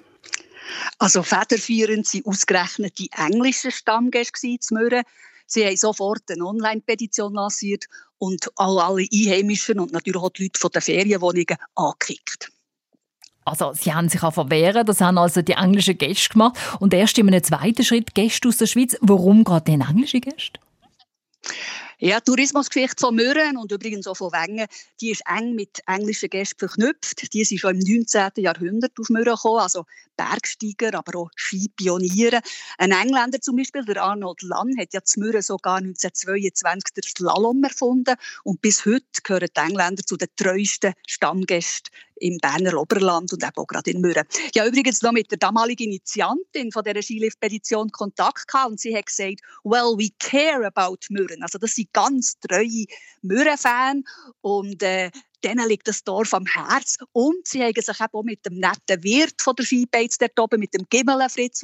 [0.98, 5.02] Also federführend sind ausgerechnet die englischen Stammgäste zu Mürren.
[5.46, 7.86] Sie haben sofort eine Online-Petition lanciert
[8.22, 12.52] und auch alle Einheimischen und natürlich auch die Leute von den Ferienwohnungen angekickt.
[13.44, 16.56] Also, sie haben sich auch verwehren, das haben also die englischen Gäste gemacht.
[16.78, 18.96] Und erst in einem zweiten Schritt Gäste aus der Schweiz.
[19.00, 20.60] Warum gerade den englischen Gäste?
[22.04, 24.66] Ja, Tourismusgeschichte von Mürren und übrigens auch von Wengen,
[25.00, 27.32] die ist eng mit englischen Gästen verknüpft.
[27.32, 28.30] Die sind schon im 19.
[28.38, 29.84] Jahrhundert auf Mürren gekommen, also
[30.16, 32.40] Bergsteiger, aber auch Skipioniere.
[32.78, 37.62] Ein Engländer zum Beispiel, der Arnold Lann, hat ja zu Mürren sogar 1922 den Slalom
[37.62, 43.42] erfunden und bis heute gehören die Engländer zu den treuesten Stammgästen im Berner Oberland und
[43.42, 44.24] eben auch gerade in Mürren.
[44.52, 48.96] Ich habe übrigens noch mit der damaligen Initiantin von dieser Skilift-Petition Kontakt gehabt und sie
[48.96, 51.42] hat gesagt, well, we care about Mürren.
[51.42, 52.86] Also das sind ganz treue
[53.22, 54.04] Mürren-Fans
[54.40, 55.10] und äh,
[55.42, 56.98] denen liegt das Dorf am Herz.
[57.12, 60.60] Und sie haben sich eben auch mit dem netten Wirt von der Skibeiz dort oben,
[60.60, 61.62] mit dem Gimmelen Fritz,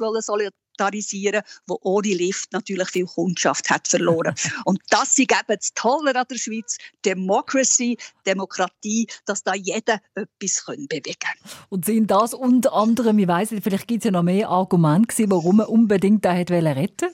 [0.79, 4.33] wollen solidarisieren, wo ohne Lift natürlich viel Kundschaft hat verloren.
[4.65, 10.63] Und das ist eben das Tolle an der Schweiz, Democracy, Demokratie, dass da jeder etwas
[10.65, 11.35] bewegen kann.
[11.69, 15.29] Und sind das unter anderem, ich weiss nicht, vielleicht gibt es ja noch mehr Argumente
[15.29, 17.09] warum man unbedingt da retten wollte?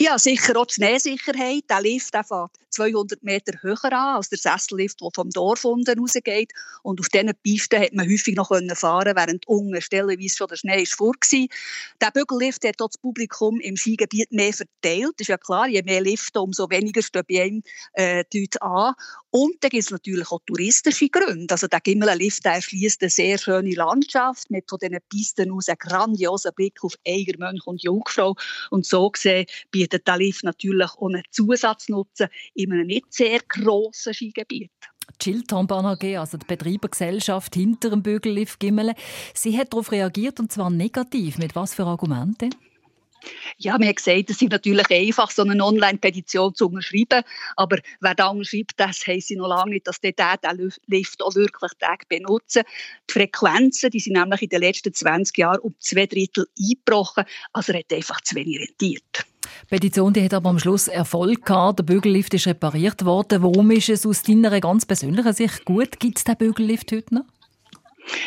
[0.00, 1.64] Ja, sicher auch die Schneesicherheit.
[1.70, 5.98] Der Lift der fährt 200 Meter höher an als der Sessellift, der vom Dorf unten
[5.98, 6.52] rausgeht.
[6.82, 10.82] Und auf diesen Pisten hat man häufig noch fahren während unten stellenweise schon der Schnee
[10.82, 11.46] ist vor war.
[12.00, 15.12] Der Bügellift hat das Publikum im Skigebiet mehr verteilt.
[15.18, 17.62] Das ist ja klar, je mehr Lifte, umso weniger stehen bei einem
[17.92, 18.94] äh, die Leute an.
[19.30, 21.52] Und da gibt es natürlich auch touristische Gründe.
[21.52, 26.52] Also der Gimmelenlift erschließt eine sehr schöne Landschaft mit von diesen Pisten aus einen grandiosen
[26.54, 28.34] Blick auf Eigermönch und Jungfrau.
[28.70, 29.46] Und so gesehen
[29.82, 34.70] bietet der Lift natürlich auch einen Zusatznutzen in einem nicht sehr grossen Skigebiet.
[35.18, 38.94] Chilton AG, also die Betreibergesellschaft hinter dem Bügellift Gimmelen,
[39.34, 41.38] sie hat darauf reagiert und zwar negativ.
[41.38, 42.54] Mit was für Argumenten?
[43.58, 47.22] Ja, man hat gesagt, es ist natürlich einfach, so eine Online-Petition zu unterschreiben.
[47.56, 51.72] Aber wer da unterschreibt, das heisst noch lange nicht, dass der den Lift auch wirklich
[51.78, 52.62] Tag benutzen.
[53.08, 57.24] Die Frequenzen, die sind nämlich in den letzten 20 Jahren um zwei Drittel eingebrochen.
[57.52, 59.26] Also er hat einfach zu wenig rentiert.
[59.68, 61.78] Petition die hat aber am Schluss Erfolg gehabt.
[61.78, 63.42] Der Bügellift ist repariert worden.
[63.42, 65.98] Warum ist es aus deiner ganz persönlichen Sicht gut?
[66.00, 67.24] Gibt es den Bügellift heute noch?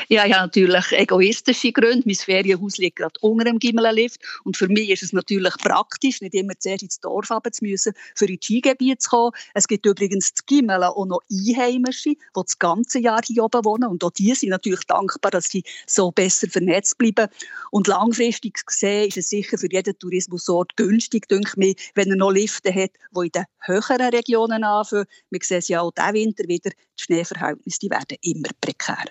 [0.08, 2.04] Ja, ja, natürlich egoistische Gründe.
[2.06, 4.22] Mein Ferienhaus liegt gerade unter dem Gimmelenlift.
[4.44, 7.94] Und für mich ist es natürlich praktisch, nicht immer zuerst ins Dorf runter zu müssen,
[8.16, 9.32] für ins Skigebiet zu kommen.
[9.54, 13.90] Es gibt übrigens zu Gimmelen auch noch Einheimische, die das ganze Jahr hier oben wohnen.
[13.90, 17.28] Und auch die sind natürlich dankbar, dass sie so besser vernetzt bleiben.
[17.72, 22.18] Und langfristig gesehen ist es sicher für jeden Tourismusort günstig, denke ich mir, wenn er
[22.18, 25.06] noch Lifte hat, die in den höheren Regionen anfangen.
[25.30, 29.06] Wir sehen es ja auch diesen Winter wieder, die Schneeverhältnisse die werden immer prekärer.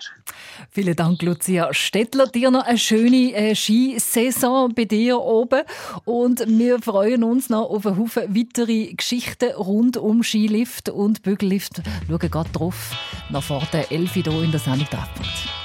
[0.71, 2.27] Vielen Dank, Lucia Stettler.
[2.27, 5.63] Dir noch eine schöne äh, Skisaison bei dir oben.
[6.05, 11.83] Und wir freuen uns noch auf einen Haufen weitere Geschichten rund um Skilift und Bügellift.
[12.09, 12.93] Schauen gerade drauf,
[13.31, 15.64] nach vor der 11 hier in der Sendung Treffpunkt.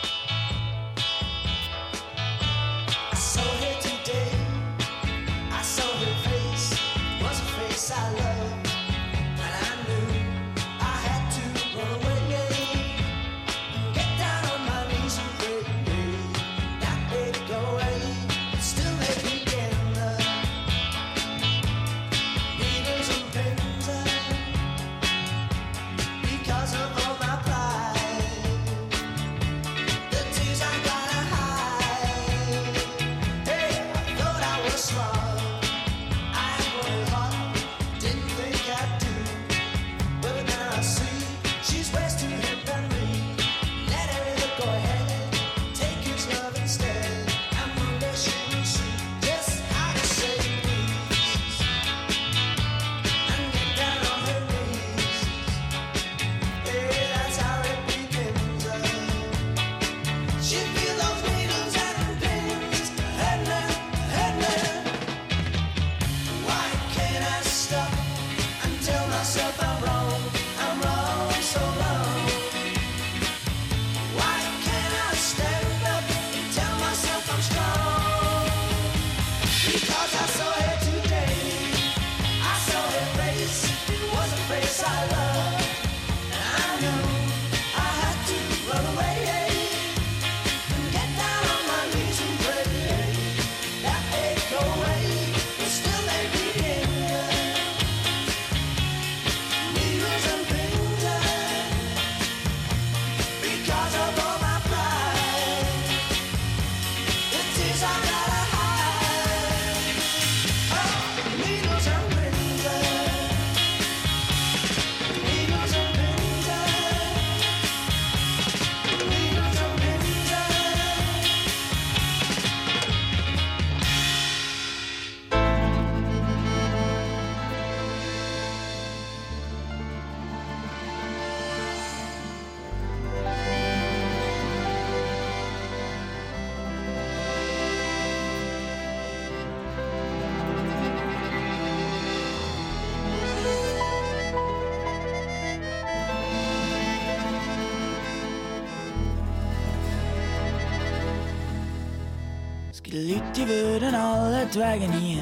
[152.90, 155.22] Gibt Leute, die würden alle Wege nie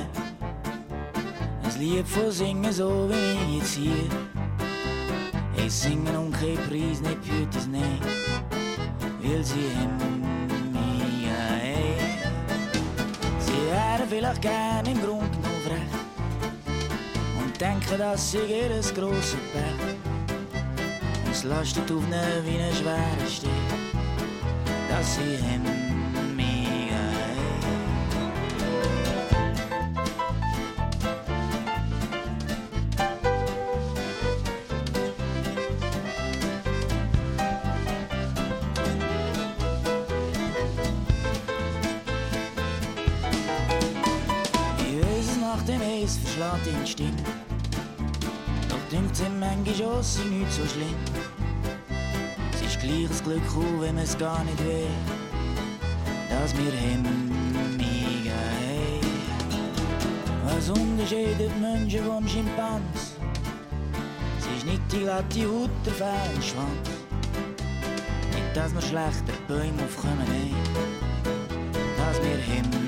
[1.63, 5.65] ein Lied von singen, so wie ich jetzt hier.
[5.65, 7.83] Ich singe um keinen Preis, nicht für es nicht,
[9.21, 10.21] weil sie haben
[10.71, 11.39] mich ja,
[13.39, 16.07] Sie wären vielleicht gern im Grund genug recht
[17.43, 19.97] und denken, dass sie ihr grosses Pech.
[21.25, 23.49] Und es lastet auf ihnen wie ein schwerer Stich,
[24.89, 25.86] dass sie haben
[49.99, 50.95] es sei nicht so schlimm.
[52.53, 54.87] Es ist gleich das Glück, auch wenn es gar nicht will,
[56.29, 57.31] dass wir haben
[57.77, 58.99] mega hey.
[60.45, 63.15] Was unterscheidet Menschen vom Schimpans?
[64.39, 66.89] Es ist nicht die glatte Haut, der feine Schwanz.
[68.33, 70.55] Nicht, dass wir schlechter Bäume aufkommen, nein.
[71.97, 72.86] Dass wir haben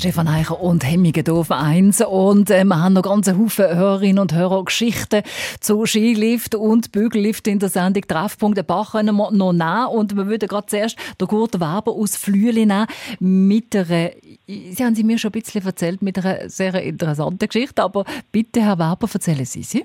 [0.00, 2.00] Stefan Eicher und Hemmingendorf 1.
[2.00, 5.20] Und äh, wir haben noch ganz Haufen Hörerinnen und Hörer Geschichten
[5.60, 8.58] zu Skilift und Bügellift in der Sendung Treffpunkt.
[8.58, 9.88] Ein paar können wir noch nehmen.
[9.94, 12.86] Und wir würden gerade zuerst den Kurt Weber aus Flüeli nehmen
[13.18, 14.12] mit einer,
[14.46, 17.82] Sie haben sie mir schon ein bisschen erzählt, mit einer sehr interessanten Geschichte.
[17.82, 19.84] Aber bitte, Herr Weber, erzählen Sie sie.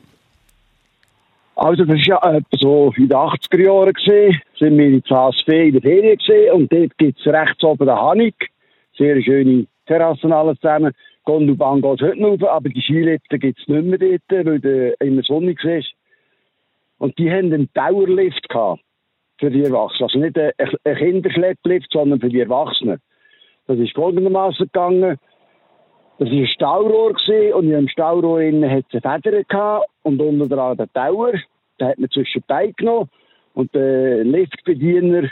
[1.57, 3.91] Also das war ja etwa so in den 80er Jahren.
[3.91, 4.41] Gewesen.
[4.57, 6.51] Sind wir in ZSV in der Ferien gewesen.
[6.53, 8.49] und dort gibt es rechts oben den Hanig.
[8.97, 10.93] Sehr schöne Terrassen alles zusammen.
[11.23, 15.01] Gondelbahn geht heute noch rauf, aber die Skilifte gibt es nicht mehr dort, weil der
[15.01, 15.93] immer sonnig ist.
[16.97, 18.47] Und die haben einen Dauerlift
[19.37, 20.03] für die Erwachsenen.
[20.03, 20.51] Also nicht ein,
[20.83, 22.99] ein Kinderschlepplift, sondern für die Erwachsenen.
[23.67, 25.17] Das ist folgendermaßen gegangen.
[26.17, 27.15] Das war ein Staurohr
[27.55, 31.33] und in dem Staurohr innen hat es eine Feder und unten dran den Tower.
[31.79, 33.09] Den hat man zwischen die Beine genommen
[33.53, 35.29] und der Liftbediener,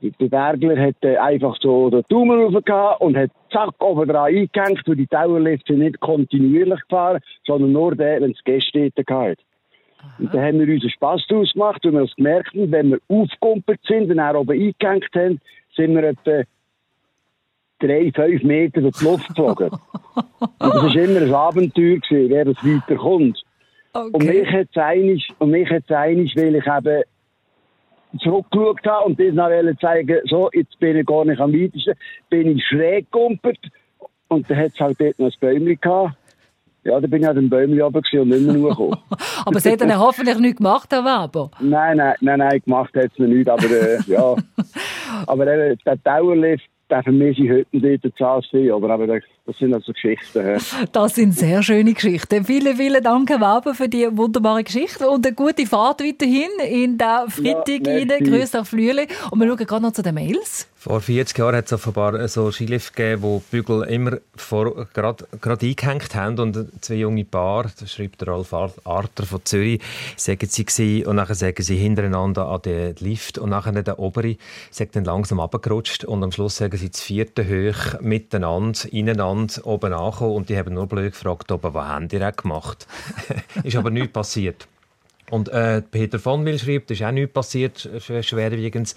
[0.00, 4.82] der Bergler, hat äh, einfach so den Daumen rauf und hat zack oben dran eingehängt,
[4.86, 5.08] weil die
[5.66, 9.42] sind nicht kontinuierlich gefahren, sondern nur der, wenn es Gäste gehabt
[10.18, 12.98] Und dann haben wir unseren Spass daraus gemacht, weil wir das gemerkt haben, wenn wir
[13.08, 15.40] aufgekumpelt sind und dann oben eingehängt haben,
[15.74, 16.42] sind wir etwa
[17.80, 19.70] drei, fünf Meter durch die Luft geflogen.
[20.40, 23.42] und das war immer ein Abenteuer, gewesen, wer das weiterkommt.
[23.92, 27.02] Und mich hat es einig, und mich hat's einig, weil ich eben
[28.20, 29.50] zurückgeschaut habe und das noch
[29.80, 31.94] zeigen, so, jetzt bin ich gar nicht am weitesten,
[32.30, 33.60] bin ich schräg gegumpelt
[34.28, 36.16] und dann hat es halt dort noch ein Bäumchen gehabt.
[36.84, 38.98] Ja, da bin ich an dem Bäumchen runter und nicht mehr hochgekommen.
[39.44, 41.50] Aber Sie haben dann hoffentlich nichts gemacht, Weber.
[41.60, 44.36] Nein, nein, nein, nein, gemacht hat es noch nicht, aber äh, ja.
[45.26, 49.74] Aber eben, der Dauerlift, den vermisse ich heute nicht der CSC, aber eben, das- sind
[49.74, 50.40] also Geschichten.
[50.44, 50.58] hä.
[50.92, 52.44] Das sind sehr schöne Geschichten.
[52.44, 56.98] Vielen, vielen Dank, Herr Weber, für die wunderbare Geschichte und eine gute Fahrt weiterhin in
[56.98, 58.06] den Freitag Ja, rein.
[58.08, 58.24] merci.
[58.24, 59.08] Grüß nach Flüeli.
[59.30, 60.68] Und wir schauen gerade noch zu den Mails.
[60.80, 65.26] Vor 40 Jahren hat es offenbar so Skilift gegeben, wo die Bügel immer vor- gerade
[65.40, 69.80] gerade eingehängt haben und zwei junge Paar, das schreibt der Ralf Ar- Arter von Zürich,
[70.16, 74.36] sagen sie gewesen, und nachher sagen sie hintereinander an den Lift und nachher der obere
[74.70, 79.92] sagt dann langsam abgerutscht und am Schluss sagen sie das vierte hoch miteinander, ineinander, oben
[79.92, 82.86] angekommen und die haben nur blöd gefragt, ob was haben die gemacht?
[83.62, 84.68] Ist aber nichts passiert.
[85.30, 87.88] Und äh, Peter von Will schreibt, es ist auch nichts passiert,
[88.20, 88.94] schwerwiegend.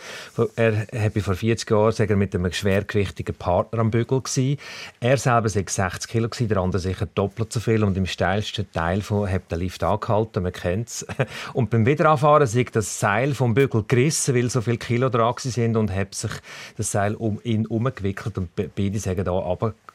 [0.55, 4.57] Er habe vor 40 Jahren er mit einem schwergewichtigen Partner am Bügel gsi.
[4.99, 8.71] Er selber sei 60 Kilo gsi, der andere sicher doppelt so viel und im steilsten
[8.71, 11.05] Teil von hat der Lift angehalten, man kennt's.
[11.53, 15.75] Und beim Wiederanfahren sei das Seil vom Bügel gerissen, weil so viele Kilo dran sind
[15.75, 16.31] und hat sich
[16.77, 19.31] das Seil um ihn umgewickelt und be- beide sagen da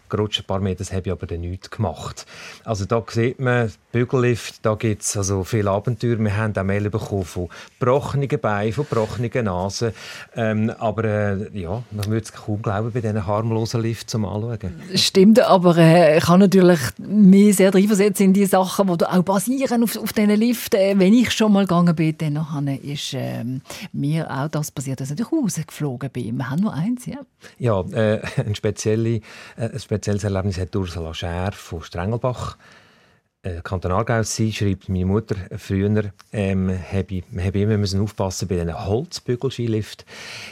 [0.09, 2.27] gerutscht ein paar Meter, das habe ich aber dann nichts gemacht.
[2.65, 6.19] Also da sieht man, Bügellift, da gibt es also viele Abenteuer.
[6.19, 7.49] Wir haben auch Mail bekommen von
[7.79, 9.93] gebrochenen Beinen, von gebrochenen Nasen.
[10.35, 14.83] Ähm, aber äh, ja, man würde es kaum glauben bei diesen harmlosen Lifts zum Anschauen.
[14.95, 19.83] Stimmt, aber äh, ich kann natürlich mich sehr reinversetzen in die Sachen, die auch basieren
[19.83, 20.75] auf, auf diesen Lift.
[20.75, 25.11] Äh, wenn ich schon mal gegangen bin, dann ist ähm, mir auch das passiert, dass
[25.11, 26.37] ich rausgeflogen bin.
[26.37, 27.19] Wir haben nur eins, ja.
[27.59, 29.17] Ja, äh, ein, spezielle,
[29.57, 32.59] äh, ein spezielles Erlebnis hat Ursula Scher von Strengelbach.
[33.41, 38.57] Äh, Kanton Aargau sie schreibt, meine Mutter früher ähm, habe ich, immer müssen aufpassen bei
[38.57, 40.05] diesen Holzbügelskilift,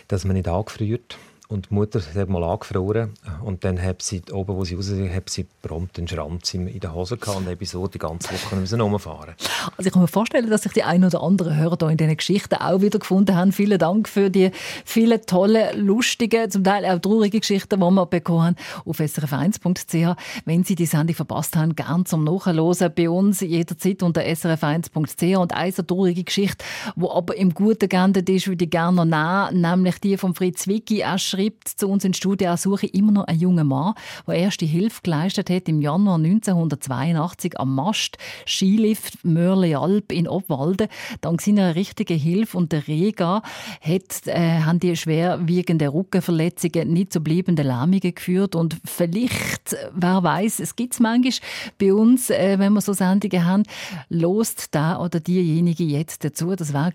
[0.08, 1.18] dass man nicht angefriert.
[1.46, 5.14] Und die Mutter hat mal angefroren und dann hat sie oben, wo sie raus sind,
[5.14, 8.56] hat sie prompt einen Schranz in der Hose gehabt und habe so die ganze Woche
[8.56, 9.34] müssen rumfahren.
[9.76, 12.16] Also ich kann mir vorstellen, dass sich die ein oder anderen Hörer da in diesen
[12.16, 13.52] Geschichten auch wieder gefunden haben.
[13.52, 14.52] Vielen Dank für die
[14.86, 20.16] vielen tollen, lustigen, zum Teil auch traurigen Geschichten, die wir bekommen haben auf srf1.ch.
[20.46, 25.52] Wenn Sie die Sendung verpasst haben, gern zum Nachhören bei uns jederzeit unter srf1.ch und
[25.52, 26.64] eine traurige Geschichte,
[26.96, 30.66] die aber im Guten geendet ist, würde ich gerne noch nehmen, nämlich die von Fritz
[30.66, 31.00] Wicki.
[31.00, 33.94] Er schreibt zu uns in Studie, er suche immer noch einen jungen Mann,
[34.26, 40.88] der erste Hilfe geleistet hat im Januar 1982 am Mast Skilift Mörle Alp in Obwalden.
[41.20, 43.42] Dank seiner richtigen Hilfe und der Rega
[43.80, 50.22] hat, äh, haben die schwerwiegende Rückenverletzungen nicht zu bleibenden Lähmungen geführt und vielleicht, äh, wer
[50.22, 51.32] weiß, es gibt es manchmal
[51.78, 53.62] bei uns, äh, wenn wir so Sendungen haben,
[54.08, 56.54] lost da oder diejenige jetzt dazu.
[56.54, 56.92] Das war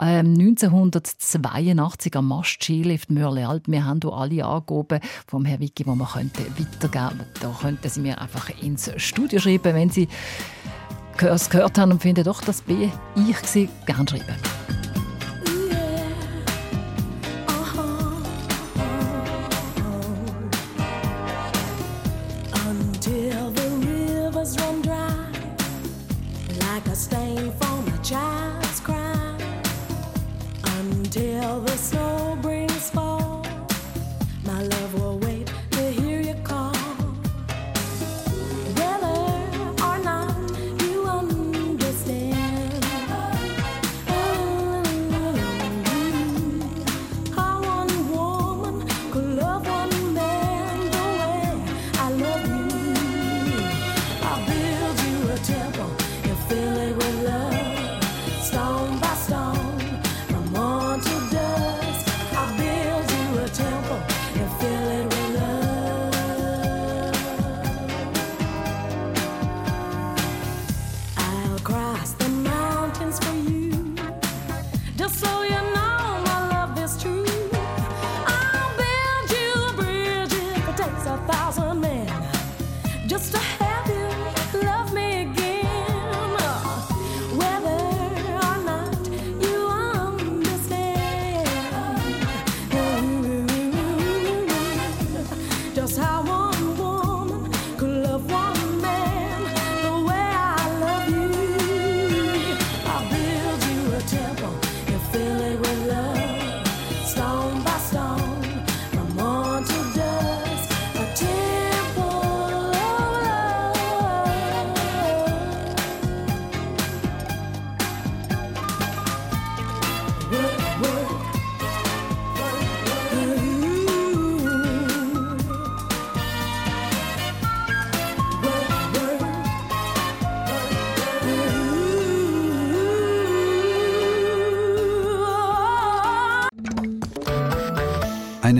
[0.00, 3.68] ähm, 1982 am Mast Skilift Mörle Alp.
[3.68, 8.00] Wir haben hier alle Angaben vom Herrn Wicki, die wir könnten weitergeben Da könnten Sie
[8.00, 10.08] mir einfach ins Studio schreiben, wenn Sie
[11.20, 14.77] es gehört haben und finden, doch, das bin ich gerne schreiben.